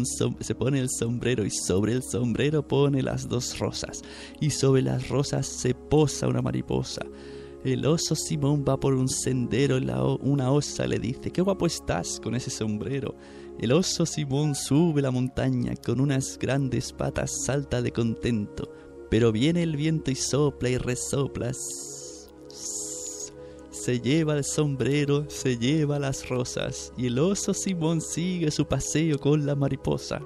el 0.78 0.88
sombrero 0.88 1.44
y 1.44 1.50
sobre 1.50 1.92
el 1.92 2.02
sombrero 2.02 2.66
pone 2.66 3.02
las 3.02 3.28
dos 3.28 3.58
rosas 3.58 4.00
y 4.40 4.48
sobre 4.48 4.80
las 4.80 5.10
rosas 5.10 5.46
se 5.46 5.74
posa 5.74 6.26
una 6.26 6.40
mariposa. 6.40 7.02
El 7.66 7.84
oso 7.84 8.14
Simón 8.14 8.64
va 8.66 8.78
por 8.78 8.94
un 8.94 9.08
sendero, 9.08 9.78
y 9.78 9.86
una 10.22 10.50
osa 10.52 10.86
le 10.86 10.98
dice, 10.98 11.30
qué 11.30 11.42
guapo 11.42 11.66
estás 11.66 12.20
con 12.22 12.34
ese 12.34 12.50
sombrero. 12.50 13.14
El 13.58 13.72
oso 13.72 14.06
Simón 14.06 14.54
sube 14.54 15.02
la 15.02 15.10
montaña, 15.10 15.74
con 15.74 16.00
unas 16.00 16.38
grandes 16.38 16.92
patas 16.92 17.44
salta 17.44 17.82
de 17.82 17.92
contento 17.92 18.70
pero 19.08 19.32
viene 19.32 19.62
el 19.62 19.76
viento 19.76 20.10
y 20.10 20.14
sopla 20.14 20.68
y 20.68 20.78
resopla. 20.78 21.52
Se 23.70 24.00
lleva 24.00 24.36
el 24.36 24.44
sombrero, 24.44 25.26
se 25.28 25.56
lleva 25.56 25.98
las 25.98 26.28
rosas, 26.28 26.92
y 26.96 27.06
el 27.06 27.18
oso 27.18 27.54
Simón 27.54 28.00
sigue 28.00 28.50
su 28.50 28.66
paseo 28.66 29.18
con 29.18 29.46
la 29.46 29.54
mariposa. 29.54 30.20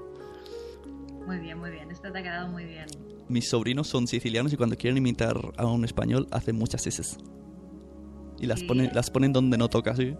Muy 1.31 1.39
bien, 1.39 1.61
muy 1.61 1.71
bien, 1.71 1.89
esto 1.93 2.11
te 2.11 2.19
ha 2.19 2.23
quedado 2.25 2.49
muy 2.49 2.65
bien. 2.65 2.87
Mis 3.29 3.49
sobrinos 3.49 3.87
son 3.87 4.09
sicilianos 4.09 4.53
y 4.53 4.57
cuando 4.57 4.75
quieren 4.75 4.97
imitar 4.97 5.37
a 5.57 5.65
un 5.65 5.85
español 5.85 6.27
hacen 6.33 6.57
muchas 6.57 6.85
S. 6.89 7.19
Y 8.41 8.47
las, 8.47 8.65
ponen, 8.65 8.91
las 8.93 9.11
ponen 9.11 9.33
donde 9.33 9.57
no 9.57 9.69
toca, 9.69 9.95
¿sí? 9.95 10.17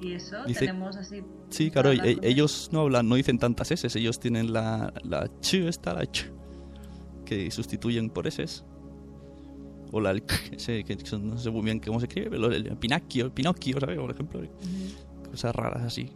¿Y 0.00 0.12
eso? 0.12 0.36
Tenemos 0.46 0.96
así... 0.96 1.20
Sí, 1.50 1.72
claro, 1.72 1.90
e-, 1.90 2.16
ellos 2.22 2.68
no 2.70 2.82
hablan, 2.82 3.08
no 3.08 3.16
dicen 3.16 3.40
tantas 3.40 3.72
S, 3.72 3.98
ellos 3.98 4.20
tienen 4.20 4.52
la, 4.52 4.94
la 5.02 5.28
ch, 5.40 5.54
esta, 5.54 5.94
la 5.94 6.06
ch 6.06 6.30
que 7.24 7.50
sustituyen 7.50 8.08
por 8.08 8.28
S. 8.28 8.62
O 9.90 10.00
la 10.00 10.12
ese, 10.52 10.84
que 10.84 10.96
no 11.18 11.38
sé 11.38 11.50
muy 11.50 11.62
bien 11.62 11.80
cómo 11.80 11.98
se 11.98 12.06
escribe, 12.06 12.30
pero 12.30 12.52
el 12.52 12.76
Pinocchio, 12.76 13.34
Pinocchio, 13.34 13.80
¿sabes? 13.80 13.98
Por 13.98 14.12
ejemplo. 14.12 14.42
Cosas 15.28 15.56
raras 15.56 15.82
así. 15.82 16.12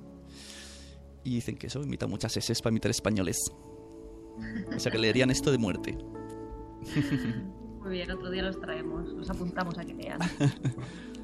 Y 1.24 1.34
dicen 1.34 1.56
que 1.56 1.66
eso 1.66 1.82
imita 1.82 2.06
muchas 2.06 2.36
S 2.36 2.54
para 2.62 2.70
imitar 2.70 2.90
españoles. 2.90 3.38
O 4.74 4.78
sea 4.78 4.90
que 4.90 4.98
leerían 4.98 5.30
esto 5.30 5.50
de 5.50 5.58
muerte. 5.58 5.98
Muy 7.80 7.90
bien, 7.90 8.10
otro 8.10 8.30
día 8.30 8.42
los 8.42 8.60
traemos, 8.60 9.08
los 9.12 9.28
apuntamos 9.30 9.78
a 9.78 9.84
que 9.84 9.94
lean. 9.94 10.18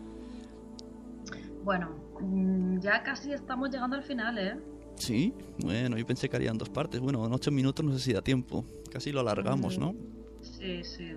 bueno, 1.65 1.91
mm, 2.21 2.79
ya 2.81 3.03
casi 3.03 3.33
estamos 3.33 3.71
llegando 3.71 3.97
al 3.97 4.03
final, 4.03 4.39
¿eh? 4.39 4.57
Sí, 4.97 5.35
bueno, 5.59 5.99
yo 5.99 6.07
pensé 6.07 6.29
que 6.29 6.37
harían 6.37 6.57
dos 6.57 6.71
partes. 6.71 7.01
Bueno, 7.01 7.25
en 7.27 7.33
ocho 7.33 7.51
minutos 7.51 7.85
no 7.85 7.93
sé 7.93 7.99
si 7.99 8.13
da 8.13 8.23
tiempo. 8.23 8.65
Casi 8.91 9.13
lo 9.13 9.21
alargamos, 9.21 9.79
¿no? 9.79 9.95
Sí, 10.41 10.83
sí. 10.85 11.13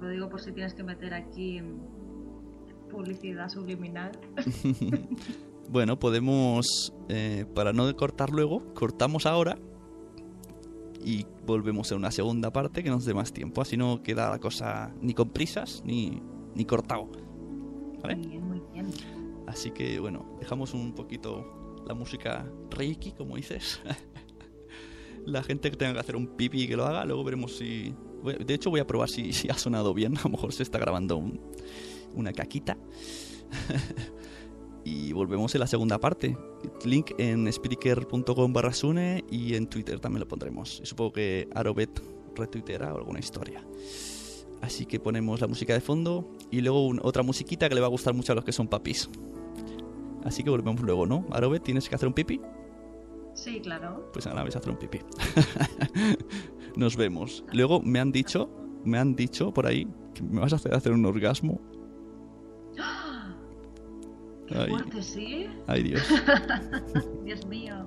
Lo 0.00 0.08
digo 0.08 0.28
por 0.28 0.40
si 0.40 0.50
tienes 0.50 0.74
que 0.74 0.82
meter 0.82 1.14
aquí 1.14 1.62
publicidad 2.90 3.48
subliminal. 3.48 4.12
bueno, 5.72 5.98
podemos, 5.98 6.92
eh, 7.08 7.46
para 7.54 7.72
no 7.72 7.96
cortar 7.96 8.28
luego, 8.28 8.74
cortamos 8.74 9.24
ahora 9.24 9.58
y 11.02 11.24
volvemos 11.46 11.90
a 11.90 11.96
una 11.96 12.10
segunda 12.10 12.52
parte 12.52 12.82
que 12.82 12.90
nos 12.90 13.06
dé 13.06 13.14
más 13.14 13.32
tiempo. 13.32 13.62
Así 13.62 13.78
no 13.78 14.02
queda 14.02 14.28
la 14.28 14.38
cosa 14.38 14.92
ni 15.00 15.14
con 15.14 15.30
prisas 15.30 15.82
ni, 15.84 16.20
ni 16.54 16.66
cortado. 16.66 17.08
¿Vale? 18.02 18.16
Muy 18.16 18.26
bien, 18.26 18.46
muy 18.46 18.62
bien. 18.72 18.90
Así 19.46 19.70
que 19.70 19.98
bueno, 19.98 20.36
dejamos 20.38 20.74
un 20.74 20.92
poquito 20.92 21.82
la 21.86 21.94
música 21.94 22.46
reiki, 22.70 23.12
como 23.12 23.36
dices. 23.36 23.80
la 25.24 25.42
gente 25.42 25.70
que 25.70 25.76
tenga 25.78 25.94
que 25.94 26.00
hacer 26.00 26.16
un 26.16 26.36
pipi 26.36 26.68
que 26.68 26.76
lo 26.76 26.84
haga, 26.84 27.06
luego 27.06 27.24
veremos 27.24 27.56
si... 27.56 27.94
De 28.22 28.54
hecho 28.54 28.68
voy 28.68 28.80
a 28.80 28.86
probar 28.86 29.08
si, 29.08 29.32
si 29.32 29.48
ha 29.48 29.54
sonado 29.54 29.94
bien, 29.94 30.18
a 30.18 30.22
lo 30.24 30.30
mejor 30.30 30.52
se 30.52 30.64
está 30.64 30.78
grabando 30.78 31.22
una 32.14 32.32
caquita. 32.34 32.76
y 34.84 35.12
volvemos 35.12 35.54
en 35.54 35.60
la 35.60 35.66
segunda 35.66 35.98
parte. 35.98 36.36
Link 36.84 37.12
en 37.18 37.46
speaker.com 37.48 38.52
barra 38.52 38.72
Sune 38.72 39.24
y 39.30 39.54
en 39.54 39.66
Twitter 39.66 40.00
también 40.00 40.20
lo 40.20 40.28
pondremos. 40.28 40.80
Y 40.82 40.86
supongo 40.86 41.12
que 41.12 41.48
Arobet 41.54 42.02
retuiteará 42.34 42.90
alguna 42.90 43.18
historia. 43.18 43.64
Así 44.60 44.86
que 44.86 45.00
ponemos 45.00 45.40
la 45.40 45.48
música 45.48 45.74
de 45.74 45.80
fondo 45.80 46.30
y 46.50 46.60
luego 46.60 46.92
otra 47.02 47.22
musiquita 47.22 47.68
que 47.68 47.74
le 47.74 47.80
va 47.80 47.88
a 47.88 47.90
gustar 47.90 48.14
mucho 48.14 48.32
a 48.32 48.34
los 48.36 48.44
que 48.44 48.52
son 48.52 48.68
papis. 48.68 49.10
Así 50.24 50.44
que 50.44 50.50
volvemos 50.50 50.80
luego, 50.82 51.04
¿no? 51.04 51.26
Arobe, 51.30 51.58
¿tienes 51.58 51.88
que 51.88 51.94
hacer 51.96 52.06
un 52.06 52.14
pipi? 52.14 52.40
Sí, 53.34 53.60
claro. 53.60 54.08
Pues 54.12 54.26
ahora 54.26 54.44
ves 54.44 54.54
a 54.54 54.58
hacer 54.60 54.70
un 54.70 54.78
pipi. 54.78 55.00
Nos 56.76 56.96
vemos. 56.96 57.44
Luego 57.52 57.80
me 57.82 57.98
han 57.98 58.12
dicho, 58.12 58.48
me 58.84 58.98
han 58.98 59.16
dicho 59.16 59.52
por 59.52 59.66
ahí 59.66 59.86
que 60.14 60.22
me 60.22 60.40
vas 60.40 60.52
a 60.52 60.56
hacer 60.56 60.74
hacer 60.74 60.92
un 60.92 61.04
orgasmo. 61.06 61.60
Ay, 64.54 65.02
¿sí? 65.02 65.46
Dios. 65.82 66.02
Dios 67.24 67.46
mío. 67.46 67.86